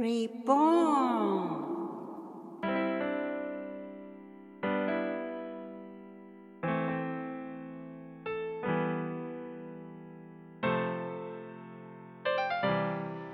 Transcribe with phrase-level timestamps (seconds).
[0.00, 1.60] Reborn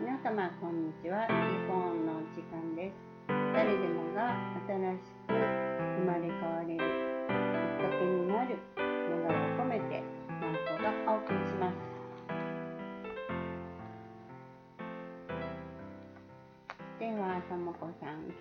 [0.00, 1.28] 皆様こんにちは。
[1.28, 1.34] リ
[1.68, 2.94] ボーンの時間です。
[3.28, 4.34] 誰でもが
[4.66, 5.15] 新し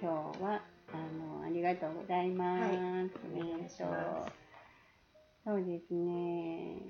[0.02, 4.26] 今日はあのありがとうございます、はいえお願いしーます。
[4.26, 4.32] と
[5.46, 6.82] そうですね。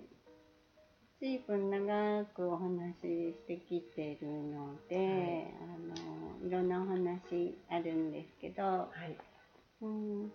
[1.20, 5.08] 随分長くお話ししてきてるので、はい。
[5.62, 9.17] あのいろんなお話あるんですけど、はい。
[9.81, 10.31] うん、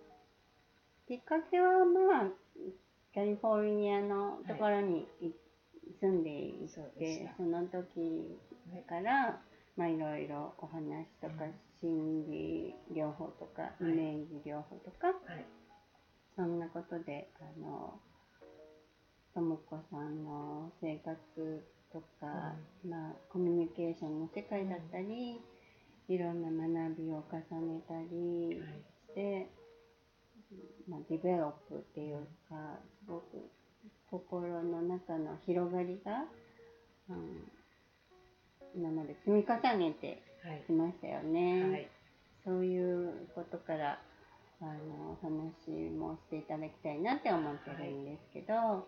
[1.07, 2.29] きっかけはまあ
[3.13, 5.31] カリフォルニアのところにい、
[5.99, 7.35] 住んでいてした。
[7.35, 8.39] その時
[8.87, 9.41] から、
[9.75, 15.45] まあ、いろいろお話とか、うん心理療法とか、いイメージ療法とか、はい。
[16.35, 17.99] そんなことであの
[19.33, 21.17] ともこさんの生活
[21.91, 22.55] とか、
[22.87, 25.41] まあ、コミュニケーションの世界だったり、
[26.07, 28.83] いろんな学びを重ねたりはい。
[29.11, 29.49] して、
[30.87, 33.49] まあ、ディベロップっていうかすごく
[34.09, 36.25] 心の中の広がりが、
[37.09, 37.49] うん、
[38.75, 40.30] 今まで積み重ねてはい。
[40.65, 41.69] きましたよね。
[41.69, 41.89] はい。
[42.43, 43.99] そういうことから
[44.61, 48.87] あのお話もしていただきたいなって思ってるんですけど、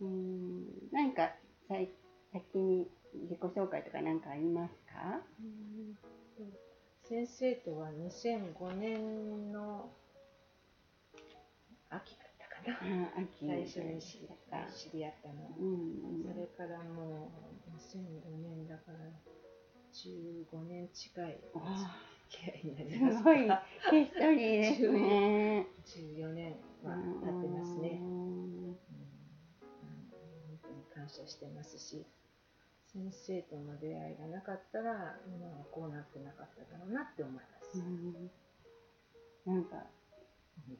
[0.00, 1.30] うーん何か
[1.68, 1.90] さい
[2.32, 5.20] 先に自己紹介とか何かありますか？
[7.08, 9.92] 先生とは2005年の
[11.90, 13.04] 秋だったかな。
[13.06, 15.50] あ秋最初に知り合ったのは。
[15.58, 17.30] うんそれからも
[17.66, 18.98] う2005年だから
[19.94, 21.96] 15年近いあ
[22.28, 25.66] 付き合いになりますすごいヒストリーですね。
[25.86, 27.98] 14年は経ってますね。
[28.00, 28.76] うんうん
[29.62, 32.04] 本当に感謝してますし
[32.92, 37.78] 先生との出会いがなかったら今はこうなってなかっただろうなって思います。
[37.78, 38.30] うん
[39.46, 39.76] なんか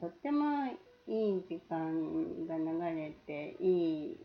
[0.01, 0.67] とっても
[1.07, 4.17] いい時間が流れていい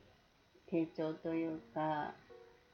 [0.70, 2.14] 成長というか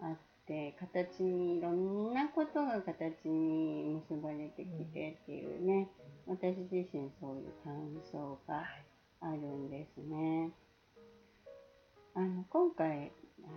[0.00, 5.88] あって形にいろんなことが形に結ばれてきてっていうね、
[6.26, 7.74] 私自身そういう感
[8.12, 8.86] 想がはい
[9.20, 10.50] あるんですね。
[12.14, 13.12] あの今回
[13.42, 13.56] あの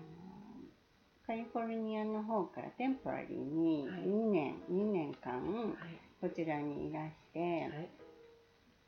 [1.26, 4.02] カリフォルニアの方からテンポラリーにはい。
[4.02, 5.76] 2年、2年間はい。
[6.20, 7.90] こちらにいらして、はい。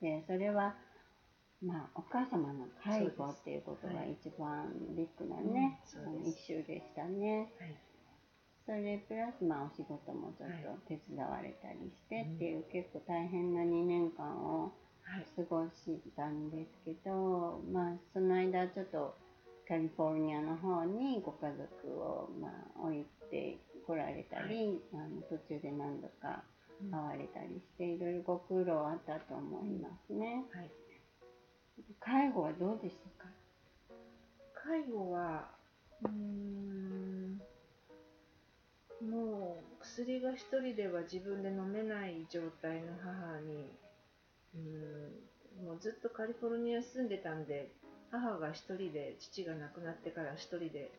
[0.01, 0.75] でそれは
[1.61, 4.13] まあお母様の介護っていうことがはい。
[4.13, 7.53] 一番ビッグなね、うんその一周でしたね。
[7.59, 7.75] はい
[8.65, 10.63] それプラスまあお仕事もちょっはい。
[10.63, 12.35] と手伝われたりしてうん。
[12.35, 14.71] っていう、結構大変な2年間を
[15.03, 15.25] はい。
[15.35, 19.15] 過ごしたんですけど、まあその間ちょっと
[19.67, 26.43] カリフォルニアの方にご家族をまあ置いて来られたり、あの途中で何度か
[26.81, 26.91] うん。
[26.91, 30.45] 会われたりしていろいろご苦労あったと思いますね。
[30.53, 30.69] はい。
[31.99, 33.29] 介護はどうでしたか？
[34.53, 35.49] 介護は
[36.03, 37.30] うーん
[39.09, 43.71] もう薬が一人では自分で飲めない状態の母に
[44.55, 47.71] うーんもうずっとカリフォルニア住んでたんで
[48.11, 50.91] 母が一人で父が亡くなってから一人で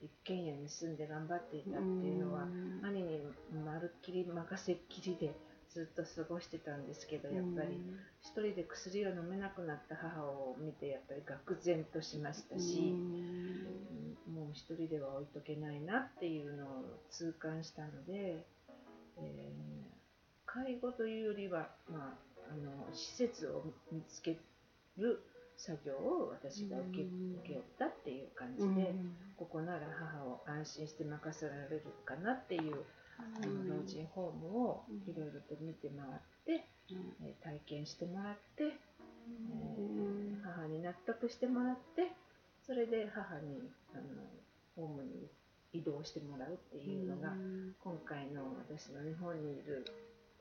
[0.00, 3.20] 一軒家に住んで頑張っていたっていうのはうん兄に
[3.64, 5.32] まるっきり任せっきりで
[5.70, 7.80] ずっと過ごしてたんですけどやっぱり
[8.20, 12.78] 一人で薬を飲めなくなった母を見てやっぱり愕然としましたし。
[12.80, 16.68] うんもう一人では置いとけないなっていうのを
[17.10, 18.44] 痛感したので、
[19.18, 19.86] えー
[20.48, 22.16] 介護というよりは、ま
[22.48, 24.38] あ、あの施設を見つけ
[24.96, 25.22] る
[25.58, 28.94] 作業を私が受け,、うん受け負ったっていう感じうんで、
[29.36, 32.84] ここなら母を安心して任せられるかなっていう、
[33.18, 36.66] あの老人ホームをいろいろと見て回って、
[37.22, 42.12] えー体験してもらって、えー母に納得してもらって
[42.66, 43.62] それで母に
[43.94, 44.02] あの
[44.74, 45.30] ホームに
[45.72, 47.32] 移動してもらうっていうのが、
[47.82, 49.84] 今回の私の日本にいる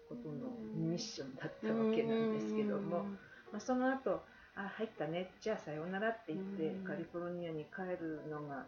[0.10, 3.06] ことのミッションだったわけなんですけども、
[3.52, 4.24] まあ、その後
[4.56, 6.84] あ入ったねじゃあさようならって言って、うん。
[6.86, 8.66] カリフォルニアに帰るのが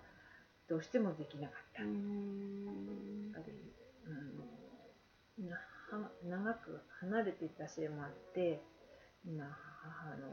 [0.69, 1.81] どうしてもできなかった。
[1.81, 1.91] やっ
[3.33, 3.53] ぱり、
[6.29, 8.61] 長く離れていたせいもあって
[9.25, 10.27] 今母の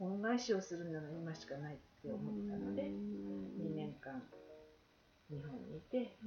[0.00, 4.22] 恩返しをするなら今しかないって思ったので2年間
[5.30, 6.18] 日本にいて、え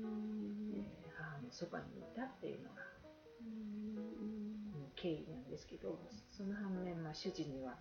[1.00, 2.82] ー母のそばにいたっていうのが、
[3.42, 5.98] うん、経緯なんですけど
[6.32, 7.76] その反面、まあ、主人には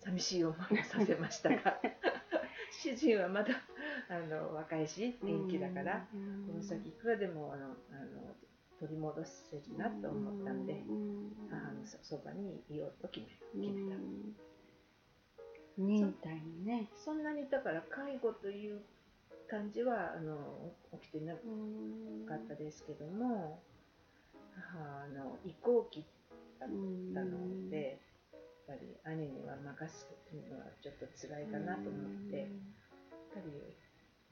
[0.00, 1.80] 寂しい思いをさせましたが
[2.82, 3.54] 主人はまだ
[4.08, 6.08] あの若いし元気だから、
[6.46, 8.34] この先いくらでもあのあの
[8.78, 10.82] 取り戻せるなと思ったんで、
[11.50, 14.49] 母のそばにいようと決め決めた。
[15.80, 16.88] 忍耐にね。
[16.94, 18.80] そんなにだから介護という
[19.48, 21.40] 感じはあの起きてなか
[22.36, 23.60] ったですけども、
[24.54, 26.04] 母の移行期
[26.60, 27.98] だったので、
[28.32, 30.06] やっぱり兄には任す
[30.50, 32.46] のはちょっと辛いかなと思って、やっ
[33.34, 33.50] ぱり、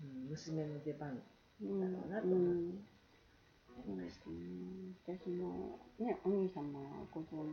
[0.05, 1.23] うん、娘の出番だ
[1.61, 2.99] ろうなと思って。
[3.87, 4.35] そうですね。
[5.07, 7.49] 私もね、お兄様はご存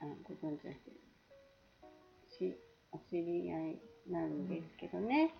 [0.00, 0.90] あご存知だけ
[2.28, 2.56] し
[2.92, 3.78] お知り合い
[4.08, 5.32] なんですけどね、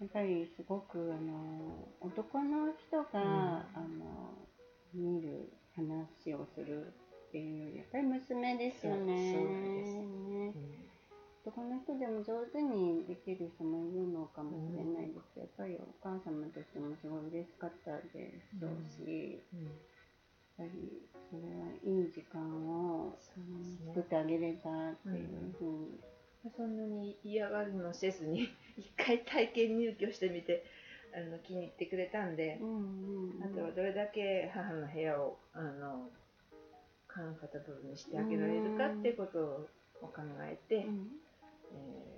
[0.00, 3.22] やっぱりすごくあの男の人が、うん。
[3.22, 3.64] あ
[3.98, 4.34] の
[4.92, 6.92] 見る話をする
[7.28, 9.32] っていうやっぱり娘ですよね。
[9.32, 10.52] そうですね。
[10.54, 10.90] うん。
[11.46, 19.64] 男の人でも上手にできる人もいるのかもしれないですけど、やっぱりお母様としてもすごい嬉しかったでしょうし、うん。
[19.64, 19.74] やっ
[20.58, 23.16] ぱりそれはいい時間を
[23.94, 26.00] 作ってあげれたっていうふうに、
[26.56, 30.64] そんなに嫌がるのせずに 一回体験入居してみて
[31.14, 33.44] あの気に入ってくれたんで、うんうんうん。
[33.44, 36.10] あとはどれだけ母の部屋をあの
[37.08, 39.68] カンファタブルにしてあげられるかってこと
[40.00, 41.20] を考えて、うん。
[41.72, 42.10] えー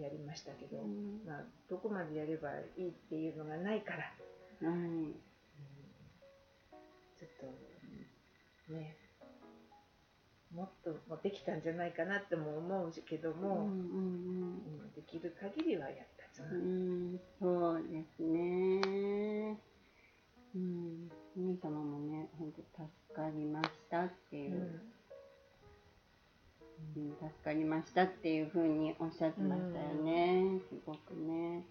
[0.00, 1.24] やりましたけど、うん。
[1.26, 5.14] まあ、どこまでやればいいっていうのがないから、はい。
[7.18, 7.30] ちょっ
[8.68, 8.96] とね
[10.54, 14.92] もっともできたんじゃないかなっても思うけども、うんうんうん。
[14.94, 16.64] できる限りはやったつもうんう
[17.12, 17.16] り。
[17.16, 17.20] ん。
[17.40, 19.58] そうですね。
[20.54, 21.10] うん。
[21.36, 24.80] お兄様もね本当助かりましたっていう、
[26.96, 27.12] うん。
[27.20, 31.64] 助かりましたっていうふうにおっしゃってましたよね、すごくね。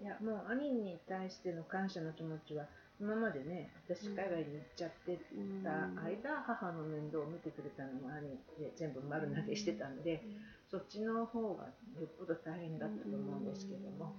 [0.00, 2.66] いやもう兄に対しての感謝の気持ちは
[3.04, 5.20] 今までね私海外に行っちゃって
[5.62, 10.24] た間、母の面倒を見てくれたのも兄で全部丸投げしてたんで、
[10.70, 11.64] そっちの方が
[12.00, 14.16] よっぽど大変だったと思うんですけども、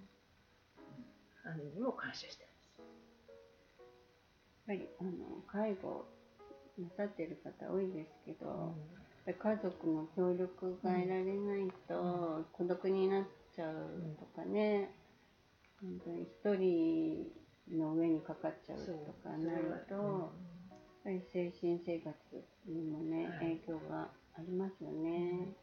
[1.43, 2.43] 兄にも感謝して
[4.67, 5.09] やっぱりあの
[5.47, 6.05] 介護
[6.77, 8.73] なさってる方多いですけど、ま
[9.25, 9.29] す。
[9.29, 13.23] やっぱり家族の協力が得られないと孤独になっ
[13.55, 13.73] ちゃう
[14.19, 14.91] とかね、
[15.81, 22.15] 本当に一人の上にかかっちゃうとかなると、やっぱり精神生活
[22.67, 23.59] にもね、はい。
[23.65, 25.53] 影響がありますよね。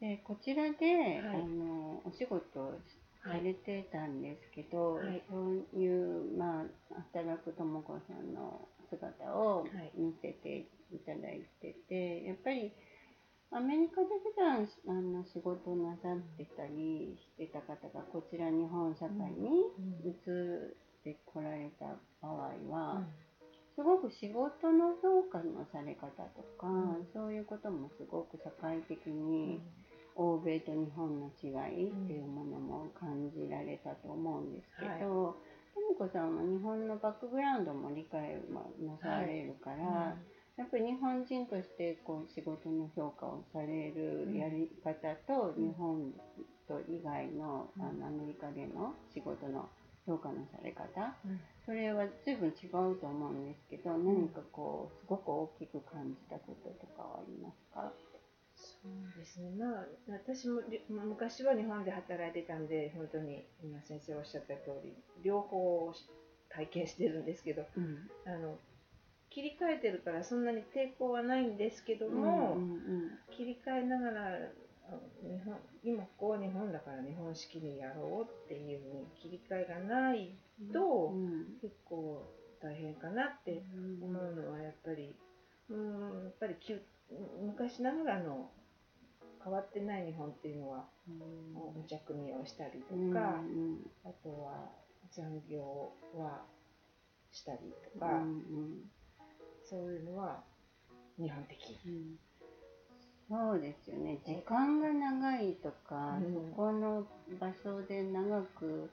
[0.00, 2.74] でこちらで、あのお仕事を
[3.22, 5.22] されてたんですけど、はい。
[5.28, 6.64] そういう、まあ、
[7.12, 9.90] 働くとも子さんの姿をはい。
[9.96, 12.72] 見せていただいてて、やっぱり
[13.54, 19.70] アメリカで普段あの仕事をなさってたりしてた方がこちら日本社会に
[20.02, 20.74] 移っ
[21.04, 21.86] てこられた
[22.20, 23.06] 場合は、
[23.76, 27.06] すごく仕事の評価のされ方とか、うん。
[27.14, 29.60] そういうこともすごく社会的に
[30.16, 35.36] 欧米と日本の違いっていうものも感じられたと思うんですけど、
[35.74, 40.16] とも子さんは日本のバックグラウンドも理解もなされるから、
[40.56, 45.68] やっぱり日本人としてこう仕事の評価をされるやり方とうん。
[45.70, 46.12] 日本
[46.68, 47.82] と以外のうん。
[47.82, 49.68] あのアメリカでの仕事の
[50.06, 51.40] 評価のされ方うん。
[51.64, 52.70] それは随分違う
[53.00, 57.92] と思うんですけど何かこうすごく大きく感じたこととかはありますか？
[58.56, 64.94] そうですね、まあ、私もり昔は日本で働いてたんで、本当に今先生おっしゃった通り、
[65.24, 65.92] 両方
[66.50, 68.08] 体験してるんですけど、うん。
[68.24, 68.56] あの
[69.34, 72.78] 切り替えてるからそんなに抵抗はないんですけども、うんうん
[73.36, 74.22] 切り替えながら
[74.88, 74.94] あ
[75.26, 78.80] 日本今ここは日本だから日本式にやろうっていう
[79.20, 80.36] 切り替えがない
[80.72, 82.22] と、うん結構
[82.62, 83.62] 大変かなって
[84.00, 85.16] 思うのはやっぱり
[85.68, 86.54] うんやっぱり
[87.42, 88.48] 昔ながらの
[89.42, 91.56] 変わってない日本っていうのはうん。
[91.56, 93.78] お茶組みをしたりとうんか、うん。
[94.04, 94.70] あとは
[95.10, 96.42] 残業は
[97.32, 97.58] したり
[97.92, 98.90] とか、うん
[99.68, 100.42] そういうのは
[101.18, 101.78] 日本的。
[101.86, 102.18] うん。
[103.28, 104.18] そうですよね。
[104.26, 106.50] 時間が長いとか、うん。
[106.50, 107.06] そこの
[107.40, 108.90] 場所で長く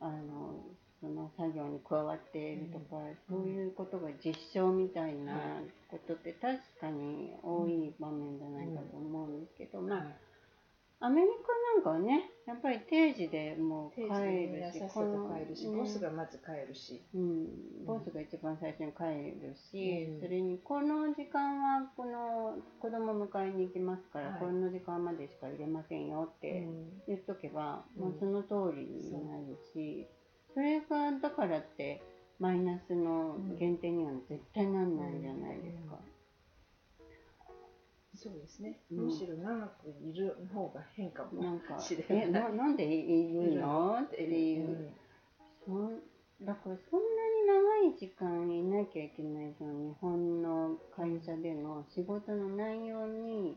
[0.00, 0.54] あの
[1.00, 10.31] その作業に加わっているとか、そういうことが実証みたいなことって確かに多い場面じゃないかと思うんですけど、まあ
[11.02, 20.20] アメリカなんかはねやっぱり定時でもう帰るし帰るし、ボスがまず帰るし、うん、ボスが一番最初に帰るし、うん。
[20.20, 24.40] それにこの時間はこの子供迎えに行きますから、はい。
[24.40, 27.02] この時間までしか入れませんよってうん。
[27.08, 28.02] 言っとけば、うん。
[28.02, 30.06] もうその通りになるし、
[30.54, 32.02] それがだからって
[32.38, 35.98] マイナスの減点には絶対なんないじゃないですか。
[38.22, 38.98] そうですね、うん。
[39.06, 42.42] むしろ長くいる方が変かもなんかしれえない。
[42.42, 43.98] ななんでいるの？
[44.00, 44.94] っていう、
[46.40, 53.56] だからそんなに長い時間いなきゃいけないその日本の会社での仕事の内容に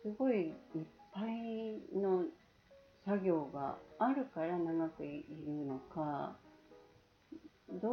[0.00, 0.54] すごいいっ
[1.12, 2.24] ぱいの
[3.04, 6.36] 作業があるから長くいるのか
[7.80, 7.88] ど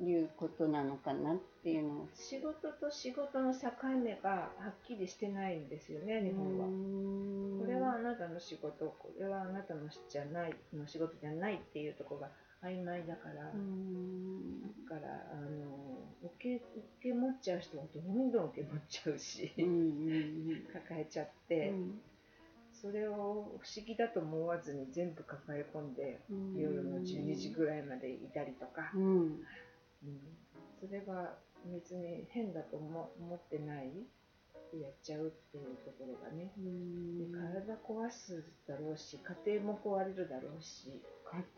[0.00, 2.08] ういうことなのかなっていうのを。
[2.14, 3.68] 仕事と仕事の境
[4.02, 6.66] 目がはっきりしてないんですよね、日本は。
[7.60, 12.30] これはあなたの仕事、これはあなたのじゃないの仕事じゃないっていうところが
[12.62, 16.62] 曖昧だから、だからあの受け受
[17.02, 19.52] け持っちゃう人はどんどん受け持っちゃうし、
[20.72, 22.00] 抱えちゃっうて、ん
[22.80, 26.54] それを不思議だと思わずに全部抱え込んで、うん。
[26.56, 29.02] 夜の12時ぐらいまでいたりとか、うん。
[29.02, 29.40] うん。
[30.80, 31.34] それが
[31.66, 33.90] 別に変だと思思ってない
[34.72, 37.18] でやっちゃうっていうところがね、うん。
[37.18, 41.02] で体壊すだろうし家庭も壊れるだろうし、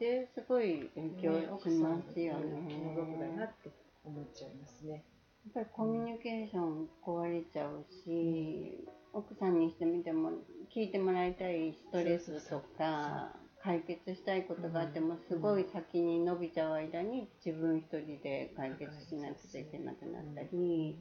[0.00, 2.66] 家庭すごい影響ねしますよね。
[2.68, 3.70] 気の毒だなって
[4.04, 5.04] 思っちゃいますね。
[5.44, 10.30] やっぱりコミュニケーション壊れちゃうし、奥さんにしてみても
[10.74, 20.96] 聞いてもらいたいストレスとか解決したいことがあってもすごい先に伸びちゃう間に自分一人で解決しなくちゃいけなくなったり、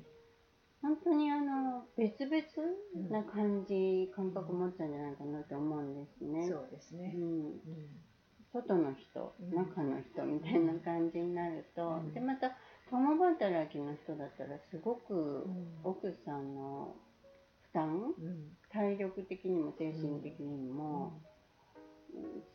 [0.81, 2.41] 本当にあの別々
[3.11, 6.47] な感じ、感覚持っちゃうんじゃないかなって思うんですね。
[6.47, 7.13] そうですね。
[7.15, 7.21] うん。
[7.21, 7.59] うん。
[8.51, 9.55] 外の人、うん。
[9.55, 12.13] 中の人みたいな感じになると、うん。
[12.13, 12.53] でまた
[12.89, 15.79] 共働きの人だったらすごくうん。
[15.83, 16.95] 奥さんの
[17.61, 21.19] 負担うん体力的にも精神的にも、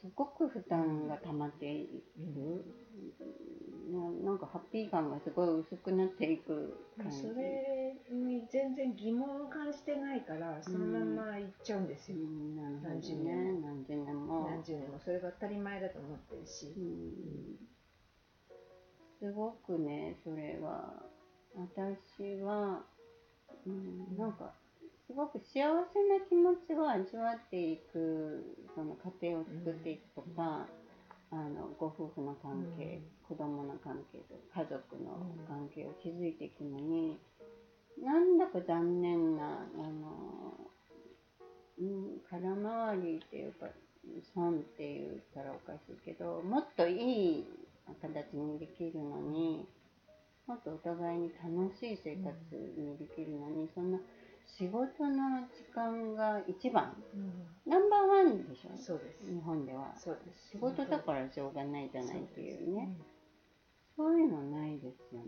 [0.01, 2.65] すごく負担が溜まっていく、
[3.93, 7.23] ななんかハッピー感がすごい薄くなっていく感じ。
[7.23, 14.49] それに全然疑問を感じてないからそのまま行っちゃうんですよ、うん、何十ね年何十年も。
[14.51, 14.99] 何十年も。
[14.99, 16.75] それが当たり前だと思ってるし。
[16.77, 17.57] う、ん。
[19.21, 21.03] すごくねそれは。
[21.57, 22.83] 私は、
[23.65, 24.53] うん、なんか
[25.07, 25.61] すごく幸
[25.93, 30.67] せな気持ちを味わっていくその家庭を作っていくとか、
[31.31, 37.19] あのご夫婦の関係、子供の関係と家族の関係を築いていくのに、
[38.03, 40.55] なんだか残念なあの、
[41.81, 43.67] うん、空回りっていうか
[44.35, 47.47] 損って言ったらおかしいけどもっといい
[48.01, 49.67] 形にできるのに
[50.47, 52.35] もっとお互いに楽しい生活
[52.77, 53.99] にできるのに、そんな
[54.57, 56.95] 仕事の時間が一番。
[57.67, 58.77] ナンバーワンでしょ？
[58.77, 59.27] そうです。
[59.27, 59.93] 日本では。
[59.97, 60.51] そうです。
[60.51, 62.97] 仕事だからしょうがないじゃないっていうね。
[63.97, 65.27] そういうのないですよね。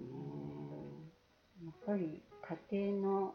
[1.64, 2.23] やっぱり
[2.71, 3.35] 家庭の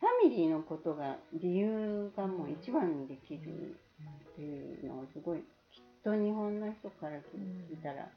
[0.00, 3.76] ファミリーのことが理由がもう一番にできる
[4.32, 5.38] っていうのをすごい
[5.70, 8.08] きっと日本の人から聞いたら、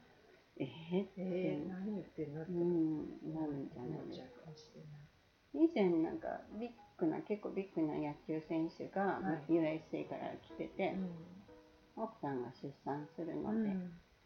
[0.58, 3.34] えー、えー、何言ってんのってうん。
[3.34, 4.14] なるんじゃないで
[4.56, 5.03] すか
[5.54, 9.52] 以前なんかビッグな結構ビッグな野球選手がはい。
[9.52, 10.94] USA から来てて、
[11.96, 13.70] 奥さんが出産するので、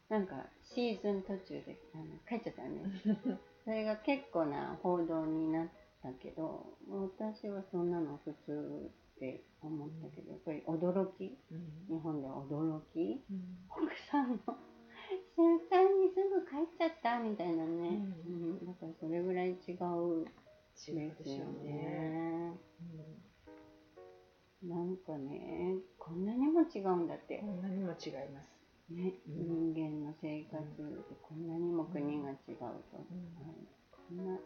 [0.09, 3.39] なんかシーズン途中であの帰っちゃったよね。
[3.65, 5.69] それが結構な報道になっ
[6.03, 11.37] たけど私はそんなの普通って思ったけどやっぱり驚き
[11.89, 13.23] 日本では驚き
[13.69, 14.39] 奥さんの
[15.37, 18.67] 出産にすぐ帰っちゃったみたいなね、ううん。
[18.67, 20.27] だからそれぐらい違う
[20.87, 22.53] 違うでしょうね、
[24.63, 27.39] なんかねこんなにも違うんだって。
[27.39, 28.59] こんなにも違います。
[28.91, 29.75] ね、うん。
[29.75, 32.79] 人間の生活でこんなにも国が違うと、はい
[33.91, 34.39] こんな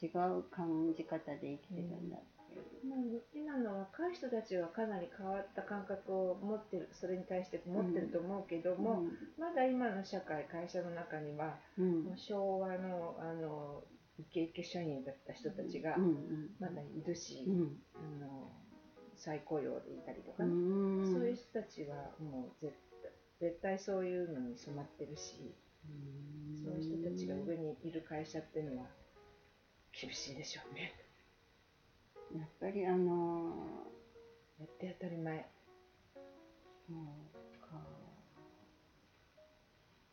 [0.00, 0.06] 違
[0.38, 2.98] う感じ方で生きてるんだっていう、まあ
[3.34, 9.02] 今の若い人たちはかなり変わった感覚を持ってるそれに対して持ってると思うけども、
[9.38, 12.04] まだ今の社会会社の中にはうん。
[12.04, 13.82] もう昭和のあの
[14.18, 15.96] イケイケ社員だった人たちが
[16.58, 17.82] まだいるし、うん。
[17.94, 18.50] あの
[19.16, 21.12] 再雇用でいたりとかうね、ん。
[21.12, 23.10] そういう人たちはもう絶対
[23.40, 25.54] 絶対そういうのに染まってるし、
[26.64, 28.88] そういう人たちが上にいる会社っていうのは
[29.92, 30.92] 厳しいでしょうね。
[32.36, 33.66] やっぱりあの
[34.58, 35.48] やって当たり前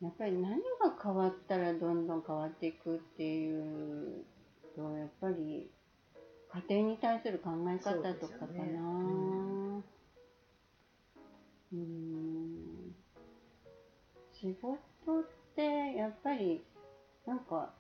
[0.01, 0.61] やっぱり何が
[1.01, 4.25] 変わったらどんどん変わっていくっていう
[4.75, 5.71] とやっぱり
[6.67, 8.49] 家庭に対する考え方とかかな。
[8.49, 9.83] そうね。
[11.73, 12.95] うーん。
[14.31, 14.77] 仕事
[15.21, 15.23] っ
[15.55, 16.61] てやっぱり
[17.25, 17.73] なんか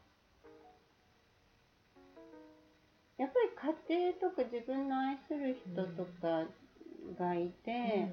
[3.17, 6.45] やっぱり家庭とか自分の愛する人とか
[7.17, 8.11] がいて、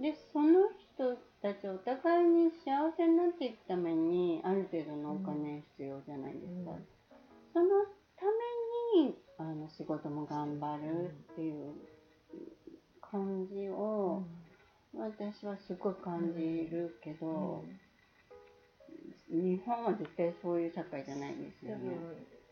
[0.00, 6.86] でその人たちお互いに幸せになっていくためにある程度のお金必要じゃないですか、うん。
[7.52, 7.66] その
[8.16, 8.26] た
[8.96, 11.72] めにあの仕事も頑張るっていう
[13.00, 14.22] 感じを、
[14.94, 17.64] 私はすごい感じるけど、
[19.30, 21.96] 日本は絶対そういう社会じゃないですよね。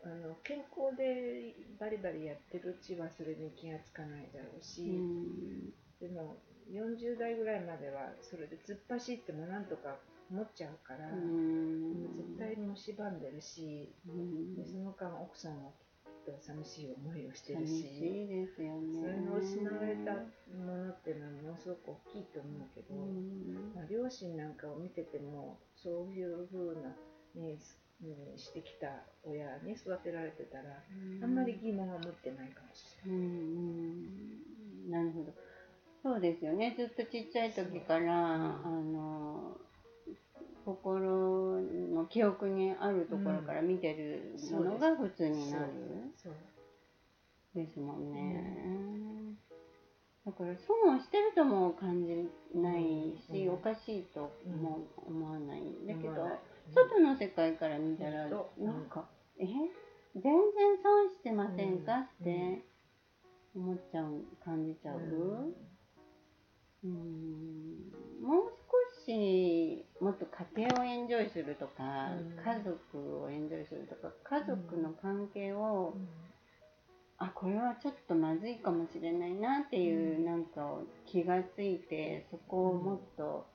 [0.03, 5.69] あの健康でバリバリやってるうちはそれに気がつかないだろうし、うん。
[5.99, 6.37] でも
[6.71, 9.97] 40代ぐらいまではそれで突っ走ってもなんとか
[10.29, 15.71] 持っちゃうから、うん絶対蝕んでるし、うんでその間奥さんは
[16.05, 18.47] きっと寂しい思いをしてる寂し。
[18.55, 20.13] それの失われた
[20.53, 26.95] ものっていうのはものすごく大きいと思うけど、うんまあ、両親なんかを見ててもそういう風な
[27.35, 27.57] ね
[28.01, 28.87] にしてきた
[29.23, 30.63] 親に育てられてたら、
[31.21, 33.19] あんまり疑問は持ってないかもしれない。
[34.89, 35.33] なるほど。
[36.01, 36.73] そうですよね。
[36.77, 39.57] ずっとちっちゃい時から、あの、
[40.65, 45.73] 心の記憶にあるところから見てるものが普通になる。
[46.15, 46.33] そう
[47.55, 47.79] です。
[47.79, 49.35] もんね。
[50.25, 53.53] だから損をしてるとも感じないし、うん。
[53.55, 55.61] おかしいとも思わない。
[55.61, 55.87] ん。
[55.87, 56.13] だけど、
[56.73, 59.05] 外の世界から見たら、うんなんか、
[59.39, 59.45] え？
[60.15, 60.31] 全然
[60.83, 62.01] 損してませんか、うん。
[62.01, 62.61] って
[63.55, 65.53] 思っちゃう、感じちゃう？
[66.83, 66.91] うん。
[66.91, 67.59] うん
[68.21, 72.35] もう少しもっと家庭をエンジョイするとか、うん。
[72.43, 75.95] 家族をエンジョイするとか家族の関係を、
[77.17, 80.25] あこれはちょっとまずいかもしれないなっていう、うん。
[80.25, 83.47] なんかを気がついてそこをもっと、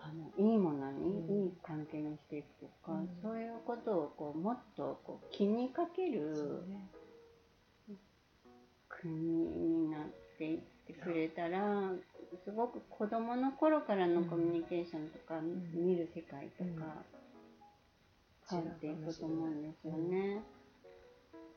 [0.00, 1.44] あのいいものに、うん。
[1.44, 3.08] いい関係にしていくとか、うん。
[3.22, 6.64] そういうことをこうもっとこう気にかける
[8.88, 10.00] 国になっ
[10.38, 11.92] ていってくれたら
[12.44, 16.76] すごく子どもの頃からのコミュニケーションとか、ん見る世界とか、うん。
[18.48, 20.42] 変わっていくと思うんですよね。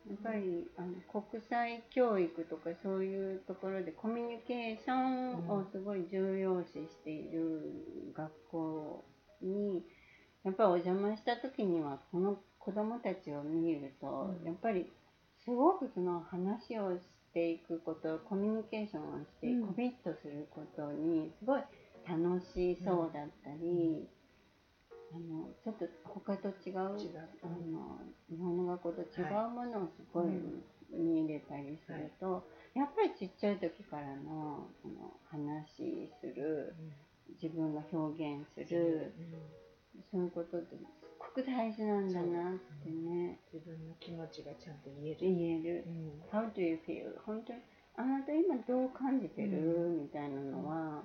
[0.09, 7.61] やっぱりあの国際教育とかそういうところでコミュニケーションをすごい重要視している
[8.15, 9.05] 学校
[9.41, 9.83] に
[10.43, 14.47] やっぱりお邪魔した時にはこの子どもたちを見ると、うん。
[14.47, 14.91] やっぱり
[15.43, 17.01] すごくその話をし
[17.33, 19.67] ていくことコミュニケーションをして、うん。
[19.67, 21.61] コミットすることにすごい
[22.07, 24.07] 楽しそうだったり、
[25.11, 30.63] あのちょっと他と違うあの日本の学校と違うものをすごいうん。
[30.91, 36.75] 見入れたりすると、やっぱりちっちゃい時からのあの話する
[37.41, 39.13] 自分が表現する、
[40.11, 40.81] そういうことってす
[41.19, 45.17] ごく大事なんだなってね、自分の気持ちがちゃんと言える。
[45.21, 45.85] 言える。
[46.31, 47.19] How do you feel?
[47.25, 47.59] 本当に
[47.97, 49.49] あなた今どう感じてる、
[50.01, 51.03] みたいなのは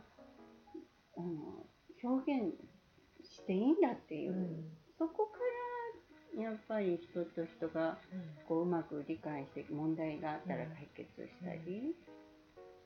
[1.16, 1.66] あの
[2.02, 2.54] 表現
[3.22, 4.64] していいんだっていう、
[4.96, 5.38] そこか
[6.38, 7.98] らやっぱり人と人が
[8.48, 11.94] こううまく理解して問題があったら解決したり、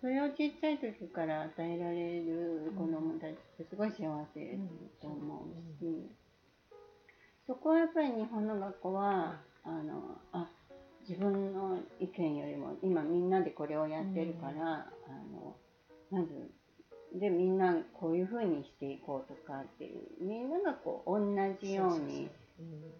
[0.00, 4.58] それをちっちゃい時から与えられる子供たちってすごい幸せ
[5.02, 6.08] と思うし、
[7.48, 10.46] そこはやっぱり日本の学校は、あのあ
[11.08, 14.84] 自分の意見よりも今みんなでこれをやってるから、うんあ
[15.32, 15.56] の
[16.10, 16.28] まず
[17.18, 22.28] でみんなこういうふうにしていこうとかっていうみんながこう同じように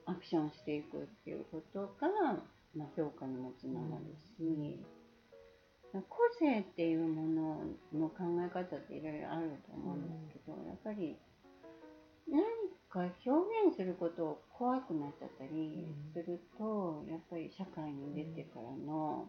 [0.06, 2.08] アクションしていくっていうことが、
[2.74, 4.80] まあ、評価にもつながるし、
[5.92, 7.60] 個性っていうも
[7.92, 11.16] のの考え方っていろいろあると思うんですけど、やっぱり
[12.30, 12.40] 何
[12.88, 13.30] か表
[13.66, 19.28] 現することを怖くなっちゃったりすると、やっぱり社会に出てからの,、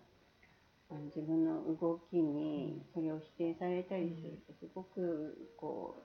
[0.89, 5.95] あの自分の動きにそれを否定されたりするとすごくこ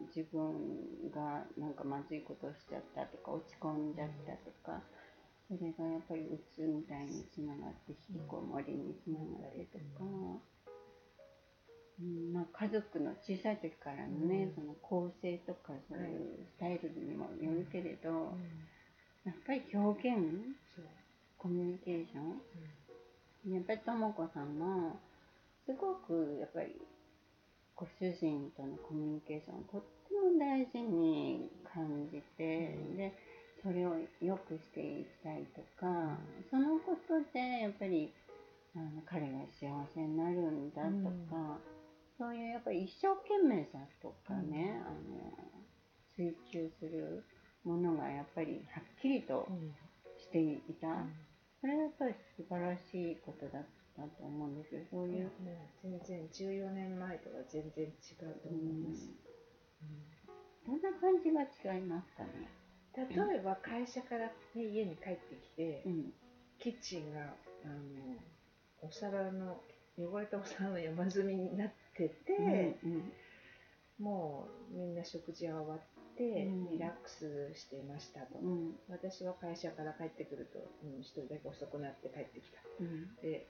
[0.00, 4.82] う自分がなんかまずいことをしちゃったとか落ち込んじゃったとか。
[5.46, 10.04] それがやっぱりうつみたいにつながって引きこもりにつながってとか、
[12.00, 14.54] うんまあ、家族の小さい時からのね、うん。
[14.54, 18.36] その構成とかそういうスタイルにもよるけれど、
[19.24, 20.18] やっぱり表現
[21.38, 22.20] コミュニケーショ
[23.50, 24.98] ンやっぱりとも子さんも
[25.66, 26.74] すごくやっぱり
[27.76, 32.96] ご主人とのコミュニケーションをとっても大事に感じて、うん。
[32.96, 33.12] で
[33.62, 36.18] それを良くしていきたいとか、
[36.50, 38.12] そのことでやっぱり
[38.76, 41.58] あの彼が幸せになるんだとか、
[42.24, 45.28] そういうやっぱり一生懸命さとかね、あの
[46.16, 47.22] 追求する
[47.64, 49.46] ものがやっぱりはっきりと
[50.16, 51.04] していた、
[51.60, 53.62] それはやっぱり素晴らしいことだっ
[53.94, 54.80] たと思うんですよ。
[54.90, 57.92] そういう、ね全然14年前とは全然違
[58.24, 59.04] うと思います。
[60.64, 62.48] どんな感じが違いますかね、
[62.96, 66.12] 例えば会社から、ね、家に帰ってきて、うん。
[66.58, 68.16] キッチンがあの
[68.80, 69.60] お皿の
[69.98, 73.12] 汚れたお皿の山積みになってて、うん
[74.00, 75.80] もうみんな食事は終わっ
[76.16, 76.70] て、うん。
[76.70, 78.50] リラックスしていましたと、うん。
[78.50, 82.58] うん私は会社から帰ってくると、うん、一人だけ遅くなって帰ってきた。
[82.80, 83.14] うん。
[83.22, 83.46] で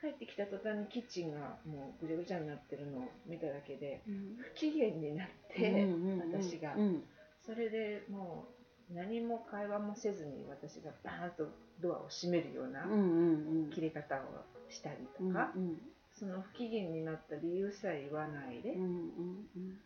[0.00, 4.36] 帰ってきた途端にキッチンがもうぐちゃぐちゃになってるのを見ただけでうん。
[4.36, 7.02] 不機嫌になって、うん私がうん
[7.44, 8.48] それでも
[8.90, 10.92] う何も会話もせずに私が。
[11.02, 11.48] バーンと
[11.80, 15.78] ドアを閉めるようなうんうんうん切れ方をしたりとうんか、うん
[16.20, 19.78] その不機嫌になった理由さえ言わないで、うんうん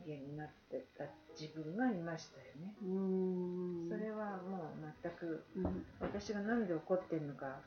[0.00, 1.04] 不機嫌になってた
[1.38, 2.74] 自分がいましたよね。
[2.82, 5.84] うんうんそれはもう全くうん。
[6.00, 7.60] 私が何で怒ってんのか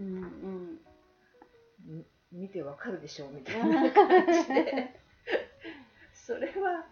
[0.00, 0.78] うんうん。
[1.86, 5.00] み見てわかるでしょうみたいな感じで。
[6.12, 6.86] それは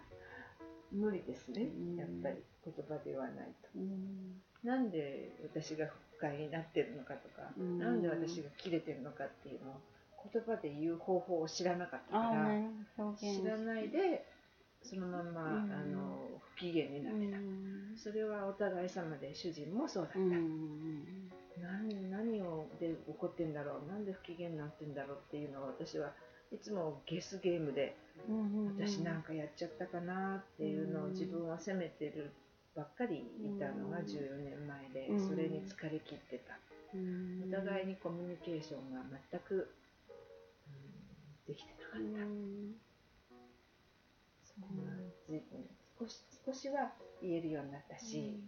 [0.93, 1.63] 無理ですね。
[1.63, 1.95] うん。
[1.97, 3.69] やっぱり言葉ではないと。
[3.75, 4.41] うん。
[4.63, 7.79] なんで私が不快になってるのかとか、うん。
[7.79, 9.75] なんで私が切れてるのかっていうのを
[10.31, 12.63] 言葉で言う方法を知らなかったからああなる
[12.97, 14.25] ほど表現知らないで
[14.83, 15.71] そのまま、うん。
[15.71, 16.19] あの
[16.55, 17.97] 不機嫌になってた、うん。
[17.97, 21.29] それはお互い様で主人もそうだった、うんうん
[21.61, 26.13] 何何をで怒ってんだろうなんで不機嫌になってんだろうっていうのを私は
[26.53, 27.97] いつもゲスゲームで
[28.77, 31.11] 私なんかやっちゃったかなっていうのをうん。
[31.11, 32.31] 自分を責めてる
[32.77, 34.05] ばっかりいたのがうん。
[34.05, 35.27] 14年前でうん。
[35.27, 36.57] それに疲れ切ってた。
[36.95, 37.43] うん。
[37.45, 39.65] お互いにコミュニケーションが全く、うん
[41.49, 42.77] できてなかうった、ん。
[44.59, 44.95] まあ
[45.27, 45.65] 随分
[45.99, 48.39] 少し少しは言えるようになったし、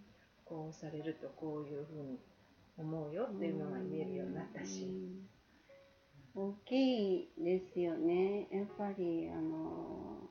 [0.46, 2.20] こうされるとこういうふうに
[2.78, 5.28] 思うよっていうのは言えるようになったし、うん
[6.34, 8.48] 大きいですよね。
[8.54, 10.30] やっぱりあの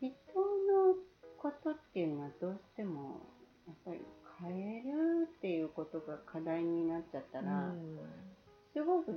[0.00, 0.94] 人の
[1.36, 3.20] ことっていうのはどうしても
[3.66, 4.00] やっぱり
[4.40, 7.74] 変えるっていうことが課題になっちゃったら、
[8.72, 9.12] すごく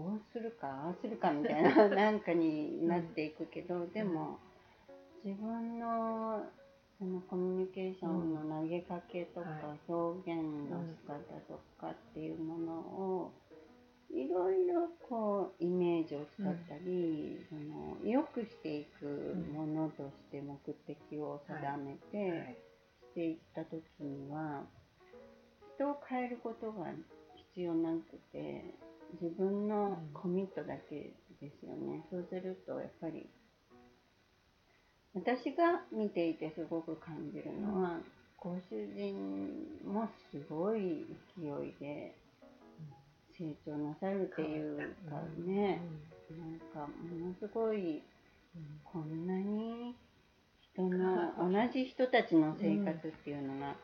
[0.00, 4.38] こうするかああするかみたいな なんかになっていくけど、でも
[5.22, 6.46] 自分の
[6.98, 13.32] そのコミュニケーションの投げかけとか、は表現の仕方とかっていうものを
[14.10, 22.56] いろいろこうイメージを使ったり、その良くしていくものとして目的を定めて、はい。
[23.10, 24.62] していった時には
[25.76, 26.86] 人を変えることが
[27.54, 28.64] 必要なくて
[29.20, 33.26] 自分のコミットだけですよね、そうするとやっぱり
[35.14, 37.98] 私が見ていてすごく感じるのは、
[38.38, 42.14] ご主人もすごい勢いで
[43.36, 45.80] 成長なさるっていうかね、
[46.38, 48.02] なんかものすごい
[48.84, 49.94] こんなに
[50.60, 53.74] 人の同じ人たちの生活っていうのが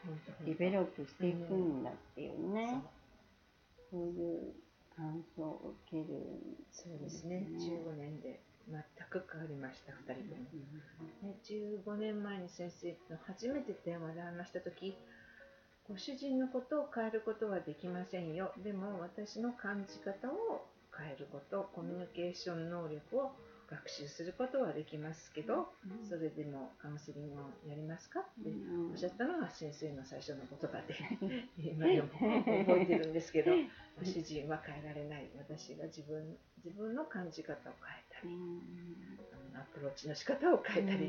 [0.45, 2.83] ディベロップしていくんだっていうね、
[3.91, 4.55] そういう
[4.97, 7.47] 感想を受けるそうですね。
[7.53, 10.43] 15年で全く変わりました2人とも、
[11.23, 14.97] ね、15年前に先生と初めて電話で話した時
[15.89, 18.53] ご主人のことを変えることはできませんよ。
[18.65, 23.31] でも私の感じ方を変えることコミュニケーション能力を
[23.69, 25.69] 学習することはできますけど、
[26.09, 28.21] それでもカウンセリングをやりますか？
[28.21, 28.51] って
[28.91, 30.95] おっしゃったのが先生の最初の言葉で
[31.59, 33.53] 今でも覚えてるんですけど
[34.05, 35.31] 主人は変えられない。
[35.37, 38.29] 私が自分自分の感じ方を変えたり
[39.57, 41.09] アプローチの仕方を変えたり、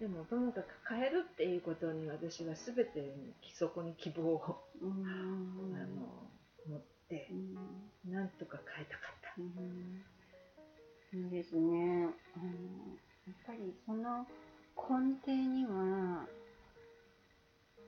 [0.00, 4.86] でもともかく変えるっていうことに私は全てにそこに希望を、あ
[5.86, 6.30] の
[6.66, 7.28] 持って、
[8.06, 10.15] なんとか変えたかった。
[11.12, 12.08] そうですね。
[12.36, 12.46] あの
[13.26, 14.26] やっぱりその
[14.76, 16.26] 根底には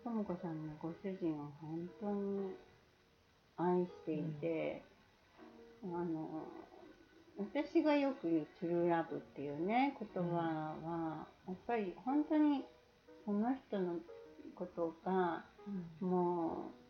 [0.03, 2.55] とも子さんのご主人を本当に
[3.57, 4.83] 愛していて、
[5.85, 6.45] あの
[7.37, 12.65] 私がよく言う「トゥルーラブ」っていうね言葉は、やっぱり本当に
[13.25, 13.97] その人の
[14.55, 15.45] ことが
[16.01, 16.89] もう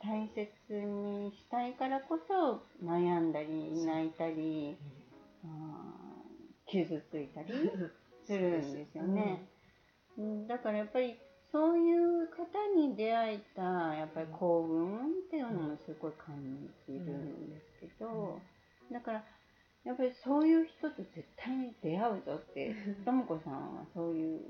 [0.00, 4.97] 大切にしたいからこそ悩んだり泣いたり、あ
[6.66, 7.52] 傷ついたり
[8.24, 9.48] するんですよね。
[10.16, 11.18] うん、だからやっぱり
[11.50, 12.44] そういう方
[12.76, 13.62] に出会えた
[13.94, 16.36] やっぱり幸運っていうのもすごい感
[16.86, 18.40] じるんですけど、
[18.92, 19.24] だから
[19.84, 24.40] やっぱりそういう人と絶対に出会うぞってとも子さんはそういう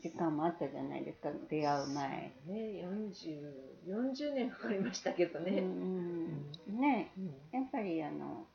[0.00, 2.32] 時間もあったじゃないですか出会う前。
[2.46, 2.86] ね。
[2.86, 3.52] 40,
[3.86, 5.60] 40年かかりましたけどね。
[5.60, 6.80] うん。
[6.80, 7.26] ねうん。
[7.52, 8.46] やっぱりあの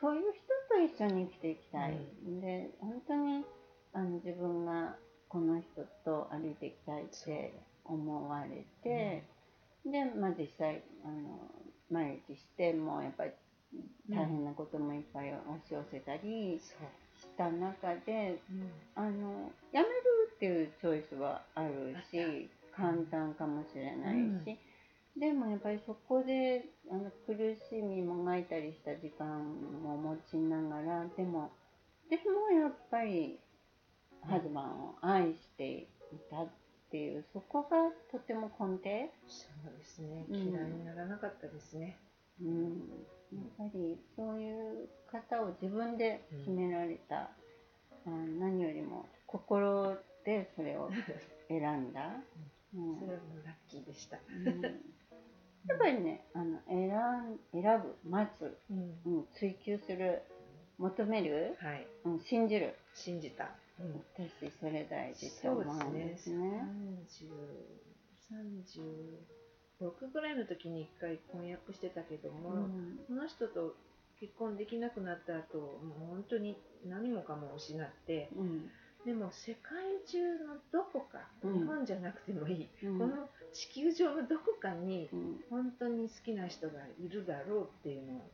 [0.00, 1.98] そういう人と一緒に生きていきたい、
[2.40, 3.44] で本当に
[3.92, 4.96] あの自分が
[5.28, 7.52] この人と歩いていきたいって
[7.84, 9.24] 思われて、
[9.84, 11.38] で、まあ、実際あの
[11.90, 13.30] 毎日してもやっぱり
[14.10, 18.70] 大変なこともいっぱい押し寄せたりした中でうん。
[18.96, 19.92] あのやめる
[20.34, 24.58] っていうチョイスはあるし簡単かもしれないし、
[25.16, 27.34] でもやっぱりそこであの苦
[27.68, 29.26] しみもがいたりした時間
[29.82, 31.50] も持ちながらでも
[32.08, 33.38] でもやっぱり
[34.22, 35.86] ハズバンを愛してい
[36.30, 36.48] たっ
[36.90, 41.96] ていうそこがとても根底、そうですねうん嫌いにならなかったですね。
[42.42, 42.64] うん、
[43.32, 47.30] やっぱりそういう方を自分で決められた、あ
[48.06, 50.90] 何よりも心でそれを
[51.48, 52.16] 選んだ。
[52.74, 54.18] う んそれはもうラッキーでした。
[54.28, 54.99] うん
[55.70, 59.00] やっぱりねあの選ん選ぶ待つ、うん。
[59.06, 60.22] うん、追求する
[60.78, 61.86] 求める、はい。
[62.04, 62.74] うん、信じる。
[62.94, 63.50] 信じた。
[63.78, 64.02] うん。
[64.14, 66.66] 私それ大事と思うんですね。
[67.12, 67.26] 30
[69.90, 72.98] 36ぐらいの時に一回婚約してたけどうも、ん。
[73.06, 73.74] その人と
[74.20, 76.56] 結婚できなくなった後もう本当に
[76.86, 78.70] 何もかも失ってうん
[79.04, 82.98] でも世界中のどこか、うん日本じゃなくてもいい、うん。
[82.98, 85.40] この地球上のどこかにうん。
[85.48, 88.30] 本当に好きな人がいるだろうっていうのを、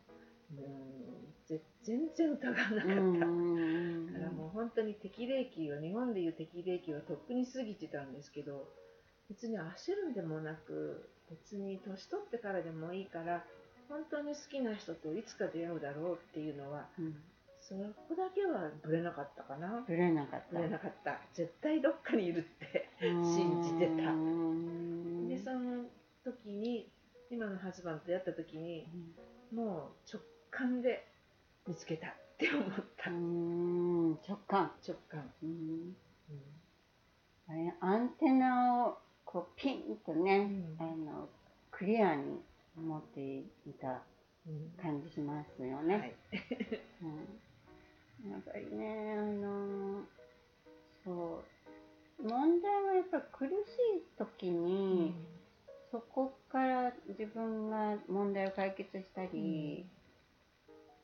[0.51, 2.93] うん、ぜ全然疑わなかった。
[2.93, 4.13] うん。
[4.13, 8.69] だからもう本当に適齢期を日本でいう適齢期をとっくに過ぎてたんですけど
[9.29, 13.45] 別に焦るんでもなく別に年取ってからでもいいから
[13.89, 17.15] 本当に好きな人といつか出会うだろうっていうのはうん
[17.69, 19.85] そこだけはぶれなかったかな。
[19.89, 20.57] ぶれなかった。
[20.57, 21.19] ぶれなかった。
[21.35, 24.13] 絶対どっかにいるって信じてた。
[24.13, 25.85] うんでその
[26.25, 26.89] 時に
[27.29, 28.87] 今のハズバンと出会った時に
[29.53, 31.09] もう直感で
[31.67, 32.09] 見つけた。
[32.09, 33.11] って思った。
[33.11, 34.11] うん。
[34.29, 35.97] 直感、直感、うん。
[37.51, 37.75] うん。
[37.81, 40.87] アンテナをこうピンとね、うん。
[40.87, 41.29] あの
[41.71, 42.41] クリアに
[42.77, 44.03] 持っていた
[44.47, 44.71] うん。
[44.81, 45.95] 感じしますよね。
[45.97, 46.15] はい。
[47.03, 47.41] うん、
[48.31, 50.03] やっぱりねあの
[51.05, 51.57] そう。
[52.23, 53.51] 問題はやっぱり苦し
[53.99, 55.15] い時に、
[55.91, 59.87] そこから自分が問題を解決したり、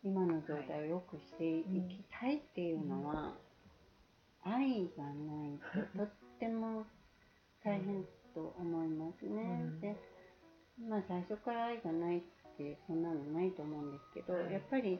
[0.02, 3.34] 今の状態を良くしていきたいっていうのは、
[4.42, 5.58] 愛がない
[5.94, 6.84] ととっても
[7.62, 8.04] 大変
[8.34, 9.60] と思いますね。
[9.62, 9.80] うん。
[9.80, 9.96] で
[10.88, 12.20] まあ最初から愛がないっ
[12.56, 14.52] てそんなのないと思うんですけど、はい。
[14.52, 14.98] やっぱり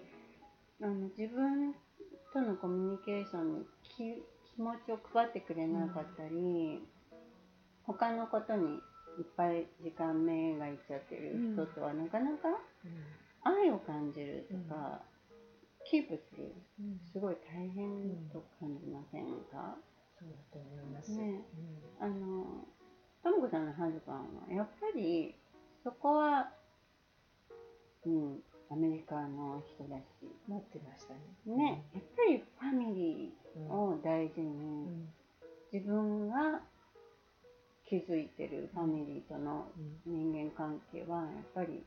[0.81, 1.75] あの自分
[2.33, 4.23] とのコミュニケーションに気
[4.55, 6.81] 気持ちを配ってくれなかったり、
[7.85, 8.75] 他のことに
[9.19, 12.49] いっぱい時間目がいっちゃってる人とはなかなか
[13.43, 15.01] 愛を感じるとか、
[15.85, 17.01] キープするうん。
[17.13, 17.89] すごい大変
[18.33, 19.77] と感じませんか、
[20.19, 21.13] そうだと思います。
[21.13, 21.41] ね。
[22.01, 22.67] うあの
[23.23, 25.35] ともこさんのハズバンはやっぱり
[25.83, 26.51] そこは、
[28.05, 28.41] うん、
[28.73, 30.25] アメリカの人だし。
[30.25, 31.21] ん持ってましたね。
[31.45, 33.71] ね、やっぱりファミリうん。
[33.71, 35.13] ーを大事うに、ん。
[35.71, 36.63] 自分が
[37.85, 39.67] 築いてるファミリーとの
[40.07, 40.33] うん。
[40.33, 41.85] 人間関係はやっぱり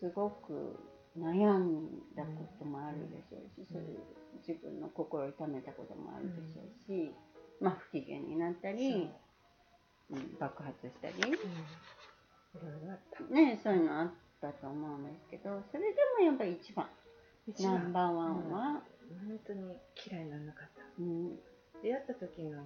[0.00, 0.78] すごく
[1.18, 3.98] 悩んだこともあるでしょうし、そういう
[4.48, 7.14] 自分の心を痛めたこともあるでしょうし、
[7.60, 9.10] まあ不機嫌になったり、
[10.10, 10.16] う。
[10.16, 11.14] ん、爆発したり。
[13.30, 14.08] ね、そういうのあっ
[14.44, 16.86] たと思うんですけどそれでもやっぱり一番。
[17.60, 18.82] ナンバーワンは、
[19.28, 19.76] 本当に
[20.08, 20.80] 嫌いにならなかった。
[20.98, 21.36] うん、
[21.82, 22.64] 出会った時の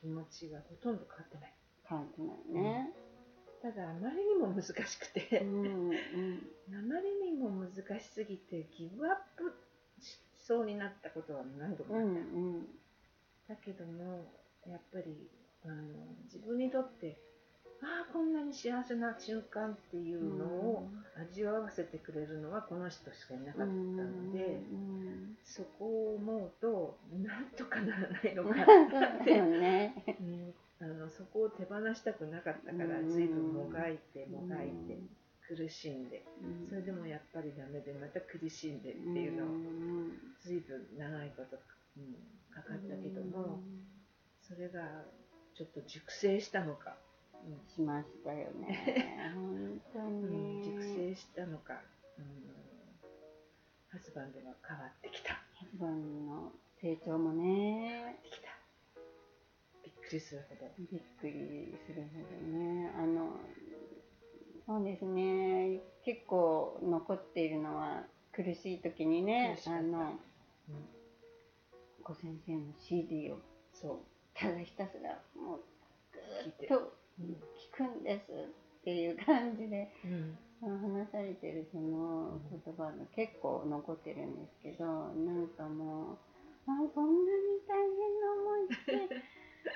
[0.00, 1.52] 気持ちがほとんど変わってない。
[1.84, 2.92] 変わってないね。
[3.60, 5.92] ただあまりにも難しくて、うんうん。
[5.92, 9.52] あまりにも難しすぎてギブアップ
[10.00, 12.64] しそうになったことは何度もうんあっ
[13.48, 13.54] た。
[13.54, 14.24] だけども
[14.66, 15.28] やっぱり
[15.64, 15.74] あの
[16.24, 17.20] 自分にとって
[17.82, 20.75] ああこんなに幸せな瞬間っていうのを
[21.36, 29.94] 味わわせてくれるのはこの人しかいなかったので、うんそこを思うとなんとかならないのうん、かっだてよね。
[30.18, 30.54] うん。
[30.80, 33.08] あのそこを手放したくなかったからうん。
[33.08, 34.98] 随分もがいてもがいて
[35.46, 36.68] 苦しんでうん。
[36.68, 40.10] それでもやっぱりダメでまた苦しんでっていうのをん
[40.42, 41.56] 随分長いこと、
[41.98, 42.16] うん、
[42.50, 43.60] かかったけども
[44.42, 44.80] それが
[45.54, 47.05] ちょっと熟成したのか、うん
[47.74, 49.32] しましたよね。
[49.34, 51.80] 本当うんに熟成したのか、
[52.18, 53.06] うん、
[53.88, 55.34] ハズバンドが変わってきた。
[55.34, 58.20] ハズバンの成長もね。
[58.22, 58.48] できた。
[59.84, 60.70] びっくりするほど。
[60.78, 62.92] びっくりするほどね。
[62.96, 63.38] あの
[64.66, 65.80] そうですね。
[66.02, 70.18] 結構残っているのは苦しい時にねあの
[70.68, 70.96] うん。
[72.06, 73.40] 小先生の CD を
[73.72, 74.00] そ
[74.32, 75.60] ただひたすらもう
[76.44, 88.92] 聞いてずっと聞くんですっていう感じでうん話されてるその言葉が結構残ってるんですけどなんかもうあそんなに大変な思いして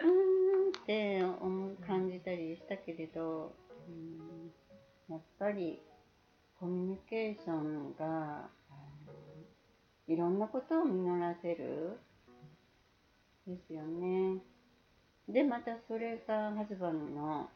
[0.03, 3.53] うーんって思う感じたりしたけれど、
[3.89, 5.81] うん、やっぱり
[6.59, 9.13] コミュニケーションがあの
[10.09, 11.99] いろんなことを実らせる
[13.47, 14.41] ですよね。
[15.33, 17.49] でまたそれがハズバンの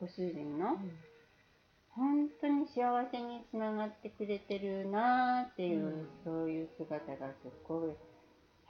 [0.00, 0.78] ご主人の
[1.90, 6.08] 本当に幸せにつながってくれてるなーっていう、うん。
[6.24, 7.92] そういう姿がすごい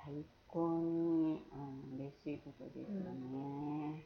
[0.04, 4.04] 最高にあの嬉しいことですよね。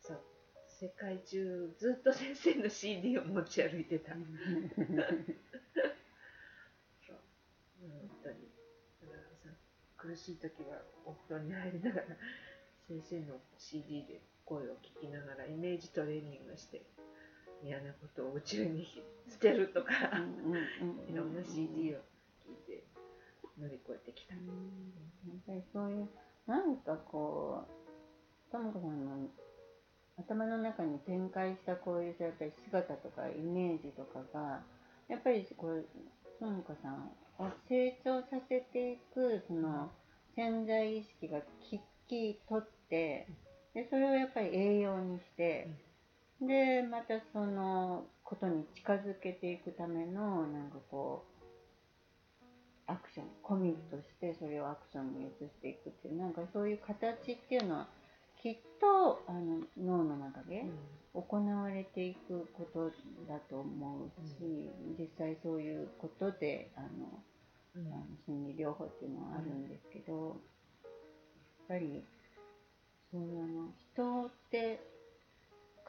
[0.00, 0.20] そう。
[0.68, 4.24] 世界中ずっと先生の CD を持ち歩いてた、そう。
[7.80, 7.90] 本
[8.22, 8.36] 当に。
[9.98, 12.06] 苦しい時はお風呂に入りながら
[12.88, 16.80] 先生の CD で声を聞きながらイメージトレーニングして
[17.62, 18.88] 嫌なことを宇宙に
[19.28, 19.92] 捨てるとか
[21.06, 22.00] いろんな CD を
[22.48, 22.84] 聞いて
[23.60, 24.42] 乗り越えてきた、やっ
[25.46, 26.08] ぱりそういう
[26.46, 29.28] なんかこうとも子さんの
[30.18, 34.60] 頭の中に展開したこういうやっぱり姿とかイメージとかが
[35.08, 35.84] やっぱりこう
[36.40, 39.90] とも子さんを成長させていくその
[40.34, 41.38] 潜在意識が
[41.70, 43.26] 聞き取って
[43.74, 45.68] でそれをやっぱり栄養にして、
[46.40, 57.86] でまたそのことに近づけていくためのなんかこうアクションコミットしてそれをアクションに移していくっていうなんかそういう形っていうのは
[58.42, 60.64] きっとあの脳の中で
[61.14, 62.90] 行われていくこと
[63.30, 66.88] だと思うし、実際そういうことであの
[67.76, 67.92] うん。
[67.92, 70.40] あの心理療法っていうのはあるんですけど、
[71.68, 72.02] ぱり
[73.10, 74.80] そうの人って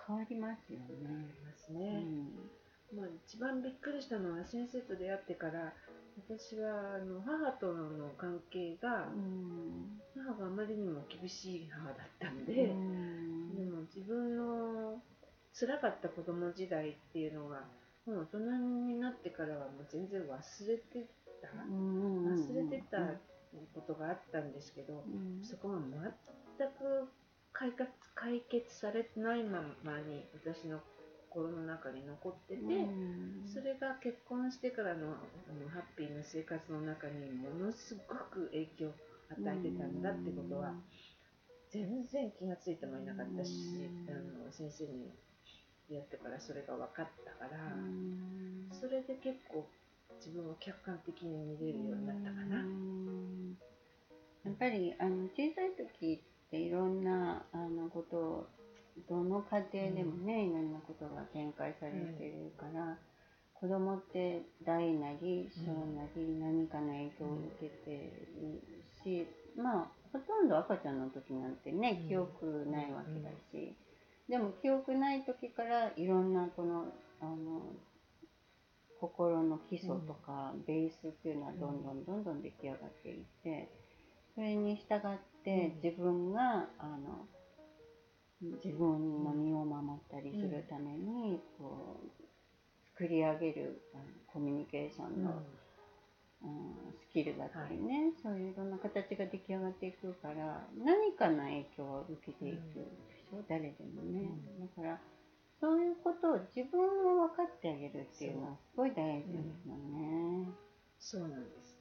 [0.08, 1.32] 変わりますよね。
[1.46, 2.04] ますね、
[2.96, 5.74] まあ、一番びっくりしたのは先生と出会ってから
[6.28, 10.02] 私はあの母との関係がうん。
[10.16, 13.56] 母があまりにも厳しい母だったんうで、ん。
[13.56, 15.02] でも自分の
[15.54, 17.64] 辛かった子供時代っていうのが
[18.06, 18.40] もう大人
[18.88, 21.08] になってからはもう全然忘れて
[21.42, 21.48] た。
[21.48, 22.98] 忘れてた
[23.74, 25.44] ことがあったんですけどうん。
[25.44, 27.10] そこが全く
[27.54, 30.80] 解決解決されてないままに私の
[31.30, 33.48] 心の中に残ってて、うん。
[33.48, 38.94] それが結婚してからのあのハッピーな生活の中にものすごく影響を
[39.32, 40.74] 与えてたんだってことは
[41.72, 43.52] 全然気がついてもいなかったし、
[44.08, 44.16] うん。
[44.16, 45.14] あの先生に
[45.90, 48.70] 出会ってからそれが分かったから、うん。
[48.72, 49.68] それで結構
[50.20, 52.58] 自分を客観的に見れるようになったかな。
[52.58, 53.58] うん。
[54.46, 58.48] やっぱりあの小さい時っていろんなあのことを
[59.08, 62.98] どの家庭でもね、いろんなことが展開されてるから、
[63.54, 68.62] 子供って大なり小なり何かの影響を受けてる
[69.04, 69.28] し、
[69.58, 72.08] まあほとんど赤ちゃんの時なんてねうん。
[72.10, 73.76] 記憶ないわけだし、
[74.28, 76.86] でも記憶ない時からいろんなこの
[77.22, 77.36] あの
[79.00, 83.70] 心の基礎とかベースっていうのはどんどんどんどん出来上がっていって
[84.36, 85.00] それに従っ
[85.44, 85.82] てうん。
[85.84, 87.26] 自分があの
[88.64, 92.24] 自分の身を守ったりするためにこう
[92.98, 93.82] 作り上げる
[94.28, 95.32] コミュニケーションの、
[96.44, 96.60] うん。
[97.02, 98.50] スキルだったりね、そうい。
[98.50, 105.00] ういろんな形が出来上がっていくから何かの影響を受けていくでしょ、誰でもね、うんだから
[105.60, 110.48] そういうことを自分を分かってあげるっていうのはすごい大事ですよね。
[111.00, 111.78] そうなんです。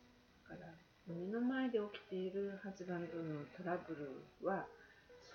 [0.48, 0.74] だから
[1.06, 4.66] 目の前で起きているハズバンドのトラブルは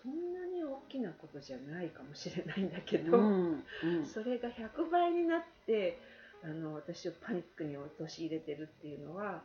[0.04, 5.98] そんなに大きなことじゃないかもしれないんだけど、うんうんそれが100倍になって
[6.44, 9.42] あの私をパニックに陥れてるっていうのはやっ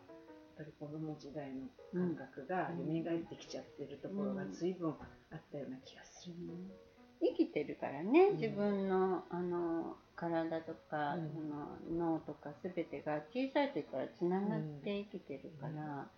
[0.57, 4.91] ぱり子供時代の感覚が蘇ってきちゃってるところが随分
[5.31, 6.35] あったような気がする。
[7.21, 11.31] 生きてるからね、自分のあの体とか、うん。
[11.31, 16.09] その脳とか全てが小さい時からつながって生きてるから、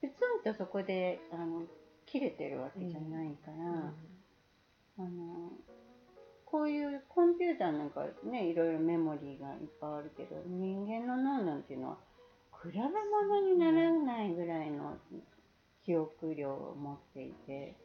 [0.00, 0.14] プツ
[0.48, 1.62] ンとそこであの
[2.06, 3.92] 切れてるわけじゃないから、
[4.98, 5.52] あの
[6.50, 11.96] こういうコンピューターなんかねいろいろメモリーがいっぱいあるけど人間の脳なんていうのは
[12.62, 14.96] 比べ物にならないぐらいの
[15.84, 17.76] 記憶量を持っていて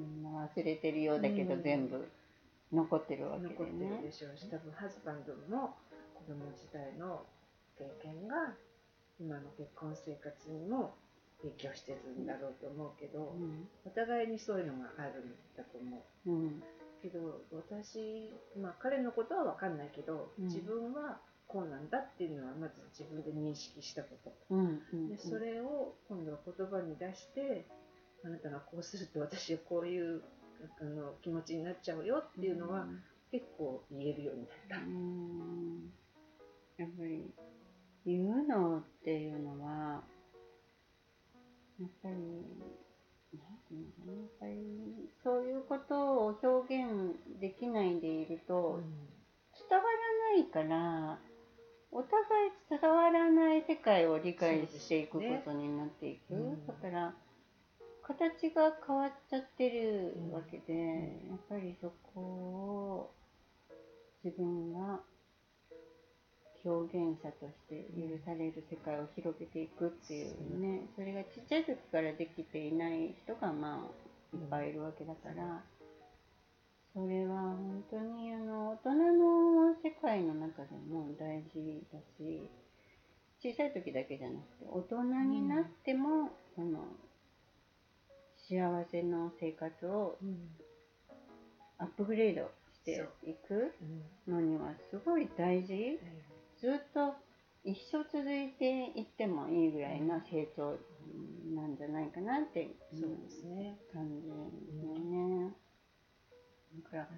[0.00, 1.62] みんな忘れてるようだけど、うん。
[1.62, 2.08] 全部
[2.72, 4.12] 残ってるわけで残ってるねで。
[4.12, 5.74] しょうし多分ハズバンドの
[6.14, 7.24] 子供時代の
[7.78, 8.54] 経験が
[9.20, 10.94] 今の結婚生活にも
[11.42, 13.34] 影響してるんだろうと思うけど、
[13.84, 16.30] お互いにそういうのがあるんだと思う。
[16.30, 16.42] うん。
[16.42, 16.62] うん
[17.02, 18.30] けど私、
[18.60, 20.44] まあ、彼のことは分かんないけど、うん。
[20.44, 24.32] 自分はこうなんだっていうのはまず自分で認識したこと。
[24.50, 25.08] うんうん。
[25.08, 27.64] でそれを今度は言葉に出して
[28.24, 30.22] あなたがこうすると私はこういう
[30.80, 32.86] あの気持ちになっちゃうよっていうのは
[33.30, 34.76] 結構言えるようになった。
[34.76, 35.90] うん。
[36.76, 37.30] やっぱり
[38.06, 40.02] 言うのっていうのは
[41.78, 48.80] やっぱりなんていうのかなやっぱりそういうことを表現できないでいると
[49.68, 51.18] 伝わらないから
[51.92, 56.40] お互い伝わらない世界を理解していくことになっていく、ね。
[56.40, 56.66] うん。
[56.66, 57.14] だから
[58.10, 60.72] 形が変わっちゃってるわけで、
[61.28, 63.10] やっぱりそこを
[64.24, 65.00] 自分が
[66.64, 75.62] 表現者として許される世界を広げていくっていうね、それがちっちゃい時からできていない人がまあいっぱいいるわけだから、
[76.92, 82.50] それは本当にあの大人の世界の中でも大事だし
[83.40, 86.80] 小さい時だけじゃなくて大人になっても、その
[88.50, 90.50] 幸せの生活をうん。
[91.78, 93.72] アップグレードしていく
[94.26, 94.34] うん。
[94.34, 96.00] のにはすごい大事。
[96.60, 97.14] ずっと
[97.62, 100.76] 一生続いていってもいいぐらいな成長
[101.54, 103.78] なんじゃないかなって、そうですね。
[103.92, 105.52] 感じですよね。
[106.82, 107.08] だから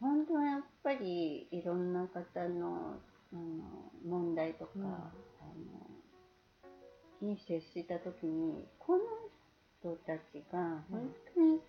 [0.00, 2.96] 本当はやっぱりいろんな方の
[3.32, 4.84] あの問題とか、うん。
[4.84, 5.12] あ
[7.20, 9.02] のに接した時にこの
[9.80, 11.60] 人たちが本当に、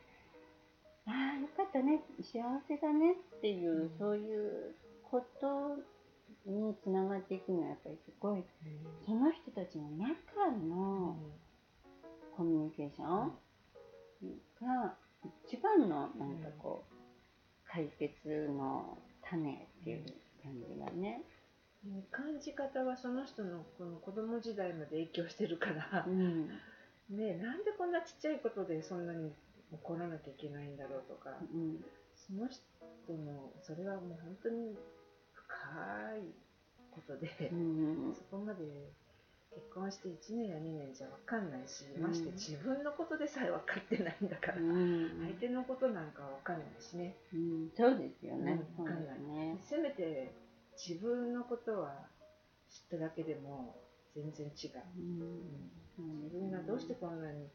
[1.07, 3.91] ああよかったね幸せだねっていう、うん。
[3.97, 4.75] そういう
[5.09, 5.77] こと
[6.45, 8.43] につながっていくのはやっぱりすごい。
[9.05, 11.17] その人たちの中の
[12.35, 13.31] コミュニケーション
[14.61, 14.95] が
[15.47, 16.93] 一番のなんかこう
[17.67, 18.13] 解決
[18.49, 20.05] の種っていう
[20.43, 21.23] 感じがね。
[21.85, 22.03] うん。
[22.11, 26.05] 感じ方はその人のこの子供時代まで影響してるから。
[26.07, 26.49] う、ん
[27.11, 29.31] ねえなんでこんなちっちゃいことでそんなに
[29.71, 31.83] 怒らなきゃいけないんだろうとか、うん。
[32.15, 34.75] その人のそれはもう本当に
[35.33, 35.47] 深
[36.17, 36.33] い
[36.91, 38.63] ことで、うんそこまで
[39.51, 48.63] 結婚して1年や2年じゃ分かんないし、うんまして自分のことでさえ分かってないんだから、うん相手のことなんか分かんないしね、うんそうですよね。
[48.79, 49.57] うんそうですね。
[49.61, 50.31] せめて
[50.77, 52.07] 自分のことは
[52.69, 53.75] 知っただけでも
[54.15, 55.71] 全然違う、うん
[56.23, 57.47] 自分がどうしてこんなに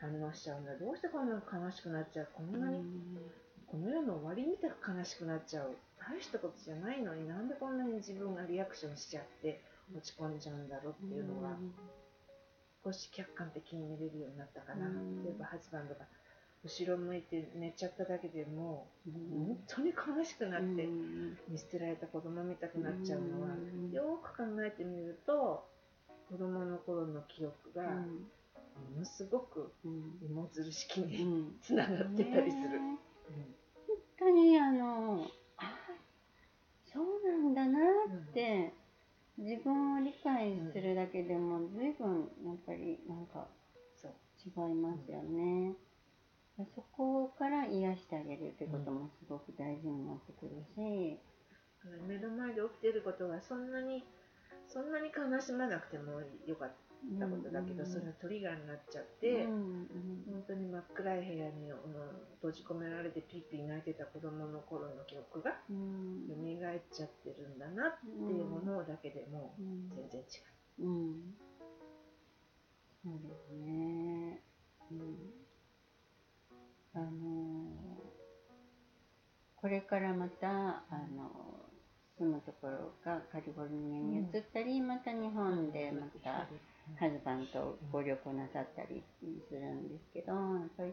[0.00, 0.76] 反応しちゃうんだ？
[0.76, 2.28] どうしてこんなに悲しくなっちゃう？
[2.34, 2.82] こんなに、
[3.66, 5.76] この世の終わりみたい悲しくなっちゃう？
[5.98, 9.62] 大したことじゃないのになんでこんなに自分がリアクションしちゃって
[9.96, 11.56] 落ち込んじゃうんだろうっていうのは、
[12.84, 15.24] 少し客観的に見れるようになったかな、うん。
[15.24, 16.04] 例えばハズバンドが
[16.62, 19.46] 後ろ向いて寝ちゃっただけでもううん。
[19.46, 21.38] 本当に悲しくなって、うん。
[21.48, 23.90] 見捨てられた子供みたくなっちゃうのは、うん。
[23.92, 25.64] よーく考えてみると
[26.28, 31.58] 子供の頃の記憶がものすごくうん芋づる式うにん。
[31.60, 32.80] つながってたりする。
[32.80, 32.98] ね
[33.86, 35.72] 本当にあのあ
[36.84, 38.72] そうなんだなって、
[39.36, 43.48] 自分を理解するだけでも随分やっぱりなんか
[44.46, 45.74] 違いますよね。
[46.74, 51.18] そこから癒してあげるってこともすごく大事になってくるし、
[52.06, 54.04] 目の前で起きてることがそんなに
[54.74, 56.72] そんなに悲しまなくてもよかっ
[57.20, 59.86] たことだけど、それがトリガーになっちゃって、うん
[60.26, 61.78] 本当に真っ暗い部屋に、うん
[62.42, 69.88] 閉じ込められてピーピー泣いてた子供の頃の記憶がうん蘇っちゃってるんだなっていうものだけでもうん。
[69.94, 70.24] 全然違
[70.82, 70.86] う。
[70.86, 71.34] うん。
[73.02, 74.42] そうですね。
[74.90, 75.16] うん、
[76.92, 77.70] あの
[79.56, 80.84] これからまたあ
[81.16, 81.53] の
[82.18, 86.46] 住むところがカリフォルニアに移ったり、また日本でまた
[86.98, 90.92] ハズバンとご旅行なさったりするんですけど、やっぱり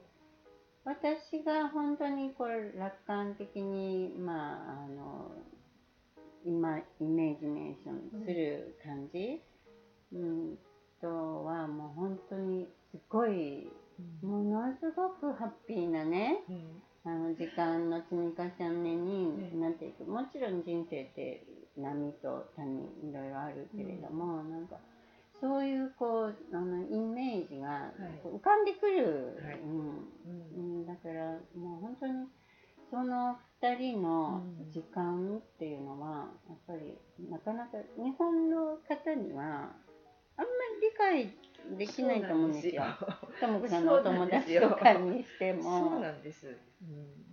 [0.83, 5.31] 私が本当にこれ楽観的に、まあ、あの、
[6.43, 9.41] 今、イメージネーションする感じ、
[10.13, 10.57] うん、
[10.99, 13.69] とはもう本当にすごい、
[14.23, 19.57] ものすごくハッピーなね、うんあの時間の積み重ねにええ。
[19.57, 21.43] なっていく、もちろん人生って
[21.75, 24.77] 波と谷いろいろあるけれども、なんか
[25.39, 27.91] そういうこうあのイメージが
[28.23, 29.59] 浮かんでくる、はい。
[29.59, 30.07] うん。
[30.25, 30.79] うん。
[30.79, 32.27] うん、だからもう本当に
[32.91, 34.71] その2人のうん。
[34.71, 36.97] 時間っていうのはやっぱり
[37.29, 39.43] なかなか日本の方には
[40.37, 41.33] あんまり理解
[41.77, 42.83] できないと思うんですよ。
[43.39, 45.63] ともこさんのお友達とかにしても。
[45.63, 46.47] そうなんです。
[46.81, 47.31] うん。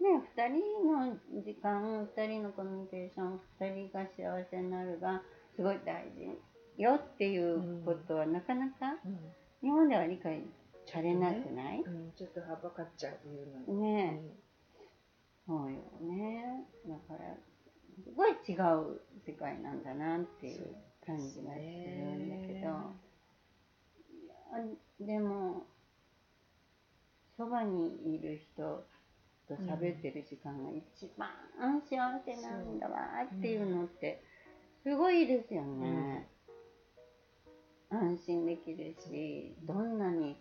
[0.00, 5.22] ね、2人の時間、2人のコミュニケーション、2人が幸せになるが
[5.54, 8.96] すごい大事よっていうことは、なかなか
[9.60, 10.42] 日本では理解
[10.86, 12.12] されなくない、うんうん。
[12.16, 14.22] ちょっとはばかっちゃういうのね
[15.46, 16.64] そうよね。
[16.86, 17.34] だから、
[18.02, 20.74] すごい違う世界なんだなっていう
[21.04, 22.90] 感じがするんだけど、あ
[25.00, 25.64] でも、
[27.36, 28.84] そばにいる人
[29.48, 31.28] と喋ってる時間が一番
[31.88, 34.22] 幸せなんだわっていうのって、
[34.82, 36.28] すごいですよね。
[37.90, 40.36] 安心できるし、どんなに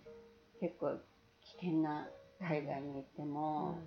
[0.59, 0.97] 結構
[1.41, 2.07] 危険な
[2.39, 3.77] 海外に行っても、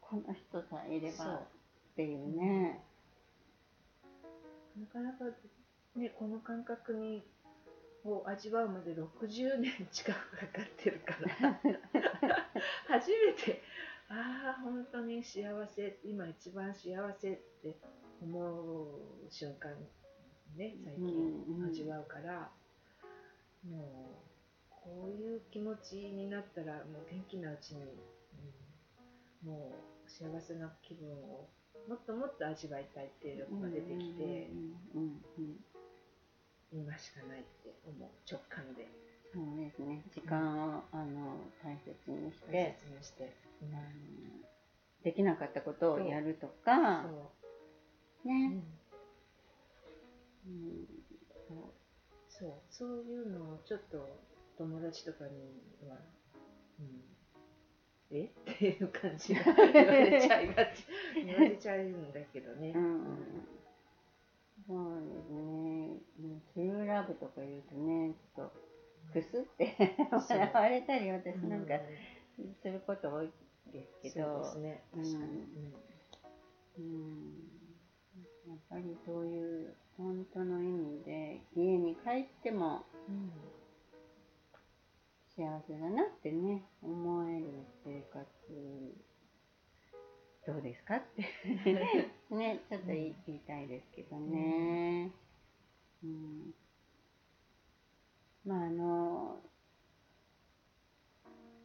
[0.00, 1.40] この人さえいればっ
[1.96, 2.80] ていうね。
[4.78, 5.24] なかなか
[5.96, 7.24] ねこの感覚に
[8.04, 11.60] を味わうまで60年近くかかってるから。
[12.88, 13.62] 初めて
[14.08, 17.76] ああ本当に幸せ今一番幸せって
[18.22, 19.70] 思う瞬間
[20.56, 21.70] ね最うんうん。
[21.70, 22.50] 近味わうから、
[23.64, 24.22] も
[24.70, 27.98] うこういう気持ちになったらもう元気なうちに、うん
[29.44, 29.72] も
[30.06, 31.48] う幸せな気分を
[31.88, 34.50] もっともっと味わいたいっていうのが出てきて、
[34.94, 35.64] うんうんうん
[36.72, 38.86] 今しかないって思う直感で。
[39.32, 40.02] そうですね。
[40.14, 43.80] 時間をあの大切にし大て、切にして、あの
[45.02, 47.32] できなかったことをやるとか、そ
[48.24, 48.78] う、うね、ん、
[50.46, 50.86] うん。
[52.28, 52.62] そう。
[52.70, 54.24] そういうのをちょっと
[54.56, 55.96] 友達とかには、
[56.80, 57.16] うん、
[58.10, 58.24] え？
[58.26, 59.42] っていう感じが
[59.72, 60.84] 言われちゃいがち。
[61.24, 63.57] 言われちゃうんだけどね、うん
[64.68, 65.96] そうですね。
[66.20, 68.52] うんトゥルーラブとか言うとね、ちょっと
[69.12, 71.74] くすって笑われたり、私うんなんか
[72.62, 73.30] すること多い
[73.72, 74.82] ですけど、そうですね。
[74.92, 75.72] 確かに、
[76.78, 77.58] うん。
[78.48, 83.30] やっぱりそういう本当の意味で家に帰ってもうん
[85.36, 87.46] 幸せだなってね思える
[87.84, 88.26] 生活
[90.48, 91.22] どうですかって。
[92.34, 95.12] ねちょっと言い,、言いたいですけどね、
[96.02, 96.54] うん。
[98.46, 99.42] まああの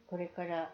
[0.06, 0.70] これから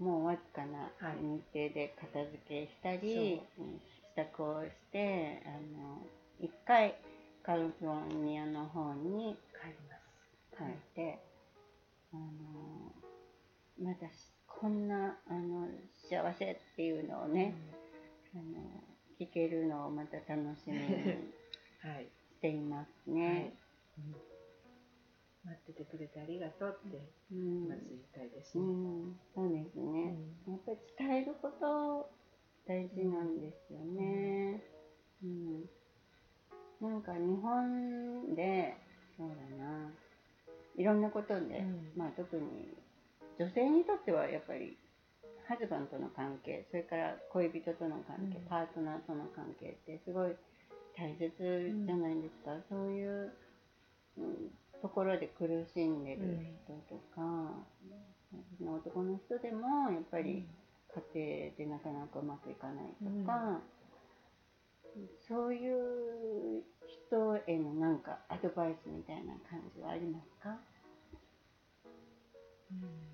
[0.00, 1.18] もうわずかなはい。
[1.22, 3.62] 日程で片付けしたり、う。
[3.62, 6.04] ん支度をしてあの
[6.40, 6.96] 一回
[7.44, 10.56] カリフォルニアの方に帰ります。
[10.56, 10.66] 帰っ
[10.96, 11.20] て、
[12.12, 12.92] あの
[13.78, 14.08] まだ
[14.48, 15.68] こんなあの
[16.08, 17.54] 幸せっていうのをね、
[18.34, 18.44] あの
[19.20, 20.80] 聞けるのをまた楽しみに
[21.82, 23.52] はい、していますはいね。
[23.98, 24.14] うん
[25.44, 26.98] 待っててくれてありがとうって
[27.32, 28.66] うんまず言いたいですうね。
[28.68, 30.14] ん、そうですね。
[30.46, 32.10] やっぱり伝えること
[32.66, 34.62] 大事なんですよね。
[35.22, 35.64] うん。
[36.82, 38.76] なんか日本で、
[39.16, 39.90] そうだな、
[40.76, 42.42] いろんなことで、うんまあ特に
[43.38, 44.76] 女性にとってはやっぱり
[45.48, 48.44] ハズバンとの関係、それから恋人との関係、うん。
[48.44, 50.36] パートナーとの関係ってすごい
[50.94, 51.32] 大切
[51.86, 52.52] じゃないですか。
[52.68, 53.32] そういう、
[54.18, 57.64] うん、ところで苦しんでる人とか、
[58.60, 60.46] 男の人でもやっぱり
[61.14, 63.62] 家庭でなかなかうまくいかないとか、
[65.26, 66.62] そういう
[67.08, 70.60] 人へのなんかアドバイスみたいな感じはありますか？
[72.70, 73.07] うん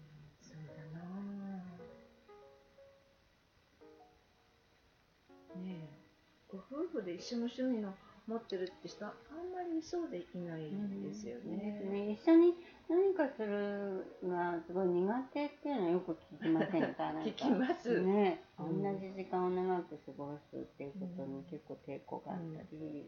[6.75, 7.95] 夫婦で一緒の趣味の
[8.27, 11.79] 持ってるって人はあんまりそうできないんですよね。
[11.85, 12.13] ね。
[12.13, 12.55] 一緒に
[12.89, 17.13] 何かするのがすごい苦手っていうのはよく聞きませんか？
[17.25, 18.01] 聞きます。
[18.01, 18.99] ね、同うん。
[18.99, 23.07] じ時間を長く過ごすっていうことに結構抵抗があったり、やっ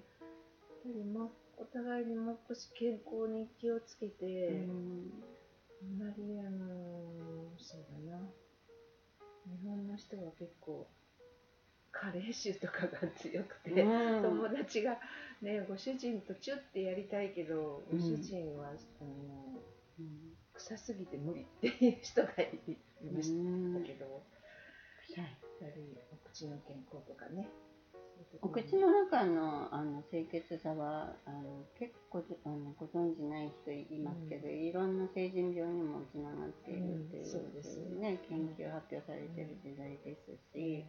[0.83, 5.13] ぱりもうお互いにもう少し健康に気をつけて、うん。
[5.83, 8.21] あんまりあのそそうだな。
[9.47, 10.87] 日本の人は結構
[12.01, 14.23] 加齢臭とかが強くて、うん。
[14.23, 14.99] 友達が
[15.43, 17.99] ねご主人とチュッてやりたいけど、うん。
[17.99, 18.69] ご主人は
[19.01, 19.61] あの
[19.99, 22.59] うん臭すぎて無理っていう人がい
[23.13, 23.31] まし
[23.75, 24.23] たけど、
[25.09, 25.25] 臭い。
[25.25, 27.49] やっぱりお口の健康とかね。
[28.41, 34.55] お口の中のあの清潔さはあの結構あのご存じない人いますけど、うん。
[34.55, 37.79] いろんな成人病にもつながっているっていう,、うんそうです。
[38.01, 40.85] ね研究発表されてる時代ですし、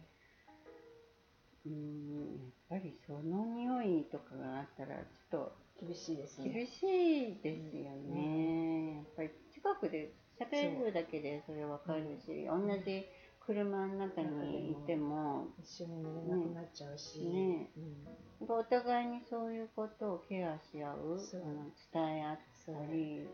[1.68, 2.40] うん、
[2.70, 4.96] やっぱりその匂いとかがあったら
[5.30, 6.48] ちょっ厳しいですね。
[6.48, 13.06] と厳しいですよね、やっぱり近くで喋るだけでそれわかるし、同じ
[13.46, 17.70] 車の中にいても一緒に寝れなくなっちゃうし、ね。
[18.40, 18.50] うん。
[18.50, 21.42] お互いにそういうことをケアし合うそう。
[21.92, 23.28] 伝え合ったり、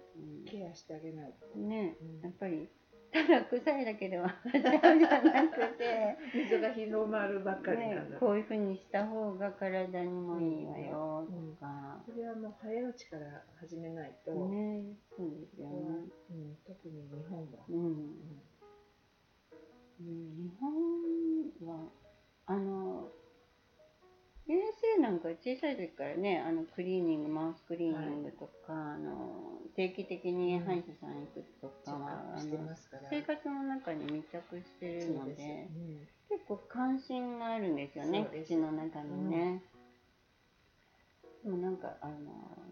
[0.46, 1.96] ケアしてあげないと、うんね。
[2.00, 2.20] うん。
[2.22, 2.68] やっぱり
[3.14, 6.18] ただ臭いだけではちゃうじゃなくて。
[6.34, 11.28] 水が広まるばかりなんだ、ね、こういうふうにした方が体にもいいわよ。
[11.30, 17.76] とか、それはもう早いうちから始めないと、ねそうですよね、うん、特に日本は、うん。
[17.76, 18.42] うん。
[20.00, 22.03] うん日本は
[25.28, 33.02] か小さい時からねあのクリーニングマウスクリーニングとか、あの定期的に歯医者さん行くとか、クアップしてあのますから。
[33.10, 36.08] 生活の中に密着してるのでうん。
[36.28, 39.62] 結構関心があるんですよね口の中にね、
[41.44, 42.14] でもなんかあの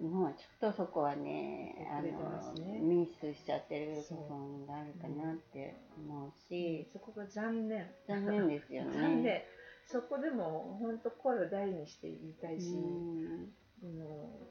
[0.00, 7.86] 日本はちょっとそこはねあ遅れてますのねミスしちゃってる部分があるかなって思うし、そこが残念。
[8.09, 8.90] 残念ですよね。
[8.98, 9.42] 残念
[9.86, 13.52] そこでも本当声を大にして言いたいし、うん。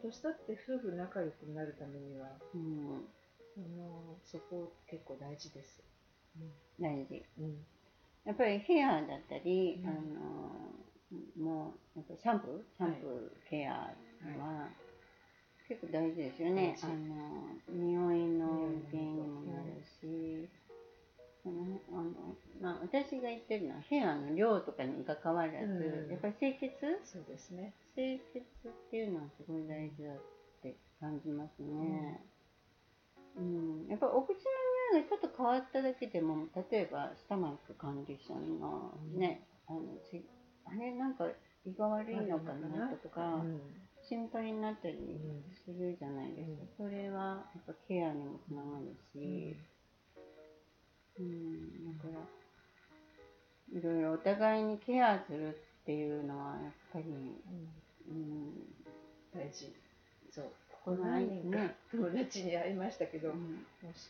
[0.02, 3.08] 年取って夫婦仲良くなるためにはうん。
[3.56, 5.82] そのそこ結構大事です、
[6.80, 7.24] 大事。
[7.40, 7.66] うん。
[8.26, 9.90] やっぱりヘアだったり、うん。
[9.90, 10.00] あの
[11.38, 12.64] もうやっぱりシャンプー？
[12.78, 13.72] シャンプーケア
[14.40, 14.70] は
[15.68, 16.94] 結構大事ですよね、あの
[17.68, 20.48] 匂いの原因にもなるし、
[21.44, 26.12] そのあのまあ、私が言ってるのはヘアの量とかに関わらず、うん。
[26.12, 26.78] やっぱり清潔？
[27.04, 27.74] そうですね。
[27.96, 30.18] 清潔っていうのはすごい大事だっ
[30.62, 32.22] て感じますね。
[33.36, 34.40] うん、やっぱお口の
[34.94, 39.82] 匂いがちょっと変わっただけでも例えばスタマックコンディションのね、あの
[40.12, 40.24] ち
[40.66, 41.26] あれなんか
[41.66, 43.62] 胃が悪いのかなとかうん。
[44.04, 44.98] 心配になったり
[45.64, 49.56] するじゃないですか、それはやっぱケアにもつながるし、
[51.20, 52.20] うん、だから
[53.72, 57.42] いろいろお互いにケアするっていうのはやっぱり、うん。
[58.10, 58.54] うん、
[59.34, 59.74] 大事。
[60.30, 60.52] そう。
[60.84, 63.64] この何人かね、友達に会いましたけど、うん、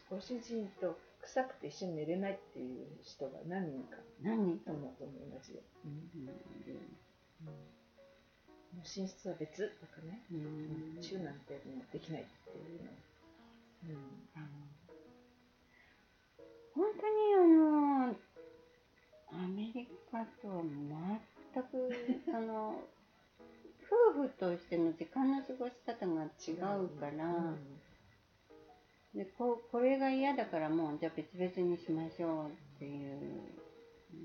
[0.09, 6.25] ご主人と臭くて一緒に寝れないっていう人が何人か何と友友達で、うん。
[6.25, 6.31] も
[8.73, 11.01] う寝室は別とかね、うん。
[11.01, 12.89] チューなんてもうできないっていうの、
[16.73, 18.15] 本当にあの
[19.33, 20.63] アメリカとは
[21.53, 21.89] 全く
[22.25, 22.83] その
[24.13, 26.51] 夫婦としての時間の過ごし方が違
[26.83, 27.55] うから、
[29.13, 33.51] でここれが嫌だからもうじゃあ別々にしましょうっていう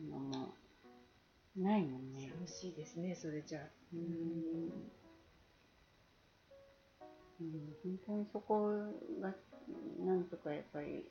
[0.08, 0.54] のも
[1.56, 2.30] ないもんね。
[2.46, 3.62] 寂しいですねそれじゃあ。
[3.92, 4.90] うん。
[7.38, 8.70] うん、本当にそこ
[9.20, 9.34] が
[9.98, 11.04] なんとかやっぱり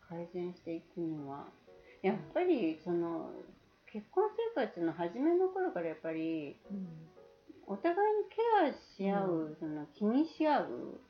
[0.00, 1.46] 改善していくには
[2.02, 3.30] やっぱりその
[3.92, 4.24] 結婚
[4.54, 6.56] 生活の初めの頃からやっぱり
[7.66, 8.36] お互いにケ
[8.70, 9.56] アし合う、うん。
[9.58, 11.00] その気にし合う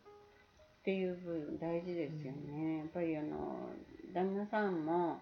[0.80, 3.68] っていう部分大事ですよね、やっぱりあの
[4.14, 5.20] 旦那さんも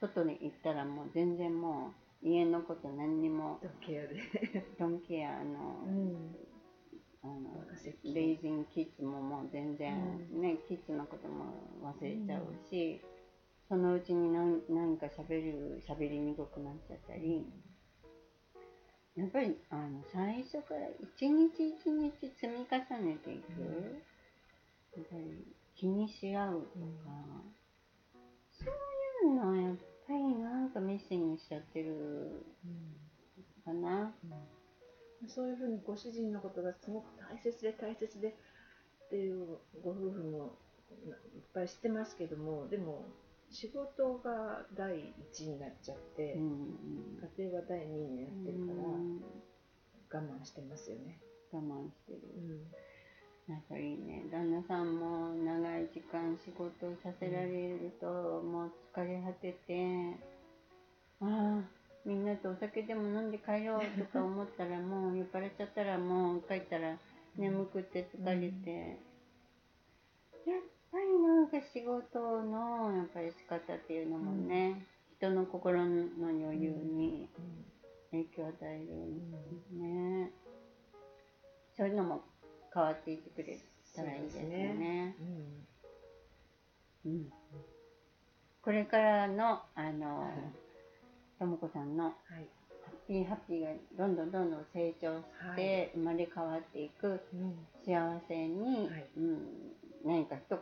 [0.00, 1.92] 外に行ったらもう全然も
[2.22, 5.80] う家のこと何にもドケアで、ドンケアの、
[7.22, 9.96] あのレイジングキッズももう全然、
[10.40, 13.00] ねキッズのことも忘れちゃうし、
[13.70, 17.46] そのうちに何何か喋る喋りにくくなっちゃったり、
[19.14, 24.02] やっぱりあの最初から一日一日積み重ねていく、うん
[24.96, 25.46] やっぱり
[25.76, 27.14] 気にし合うとか、
[28.58, 29.76] そういうのはやっ
[30.08, 32.44] ぱりなんかミッシングしちゃってる
[33.64, 34.12] かな。
[35.28, 38.34] そういうふうにご主人のことがすごく大切で大切で
[39.06, 40.56] っていうご夫婦も
[41.36, 43.06] いっぱい知ってますけどもでも
[43.50, 47.18] 仕事が第一になっちゃって、うん。
[47.36, 49.20] 家庭は第二になってるからうん
[50.12, 51.18] 我慢してますよね。
[51.52, 52.20] 我慢してる。
[52.36, 53.52] うん。
[53.52, 54.24] なんかいいね。
[54.30, 60.16] 旦那さんも長い時間仕事をさせられると、もう疲れ果てて
[61.20, 66.98] ああみんなとお酒でも飲んで帰ろうとか思ったら もう酔っ払っちゃったらもう帰ったら
[67.36, 68.98] 眠くて疲れて、
[70.46, 74.86] やっぱりなんか仕事のやっぱり仕方っていうのもね、
[75.18, 77.28] 人の心の余裕に
[78.10, 79.36] 影響を与えるんで
[79.68, 80.30] すね、
[81.76, 82.22] そういうのも
[82.74, 83.58] 変わっていってくれ
[83.94, 85.14] たらいいですね。
[87.06, 87.32] うん、
[88.62, 90.30] これからのあの、
[91.38, 92.48] ともこさんのはい。
[92.82, 95.24] ハッピーハッピーがどんどんどんどん成長し
[95.56, 97.66] て生まれ変わっていくうん。
[97.84, 99.06] 幸せに、はい。
[99.16, 99.72] うん、
[100.04, 100.60] 何か一言。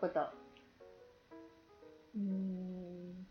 [2.17, 3.27] うーん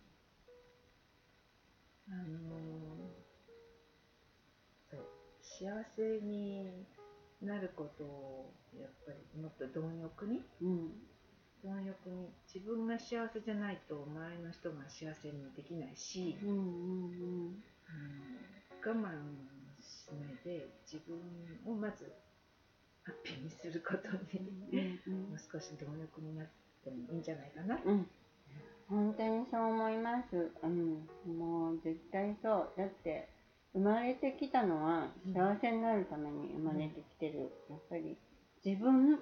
[2.10, 2.50] あの
[4.90, 5.00] そう
[5.42, 6.86] 幸せに
[7.42, 10.42] なることをやっぱりもっと貪欲に？
[10.62, 10.92] うん。
[11.64, 19.12] 貪欲に自分が幸せじゃないと周りの人が幸せにできないし、うんうんあの我慢
[19.82, 21.18] しないで自分
[21.66, 22.27] をまずハ
[23.12, 26.48] ッピーにすることに、うんうんもう少し貪欲になっ
[26.84, 27.80] てもいいんじゃないかな。
[27.86, 28.08] うん
[28.90, 30.52] 本当にそう思います。
[30.64, 32.70] うん、もう絶対そう。
[32.78, 33.28] だって
[33.74, 37.52] 生まれてきたのはうん幸せになるために生まれてきてる。
[37.70, 38.18] やっぱり
[38.64, 39.20] 自分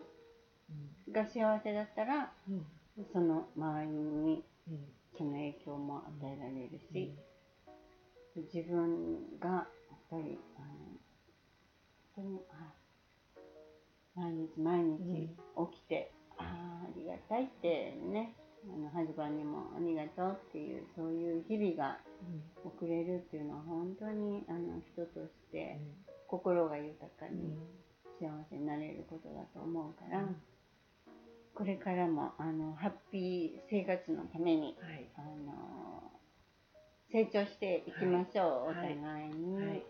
[1.12, 2.66] が幸せだったらうん
[3.12, 4.80] その周りにうん
[5.18, 7.16] その影響も与えられるし、
[8.54, 10.68] 自分がやっぱりあの
[12.16, 12.75] 本当にあ
[14.16, 15.30] 毎日毎日
[15.72, 18.36] 起きて、ああありがたいってね。
[18.68, 22.00] あのハズバンにもありがとうっていうそういう日々が
[22.64, 25.80] 送れるっていうのは本当にあの人として
[26.28, 27.60] 心が豊かに
[28.20, 30.28] 幸せになれることだと思うから、
[31.54, 35.10] これからもあのハッピー生活のためにはい。
[35.16, 36.12] あの
[37.12, 38.94] 成長していきましょう、はい。
[38.94, 39.84] お互いに、はい。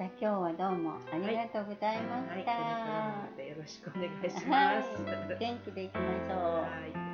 [0.00, 5.02] じゃあ今日はどうもありがとうございました、からもまたよろしくお願いします。
[5.02, 7.09] はい元気でいきましょう、はい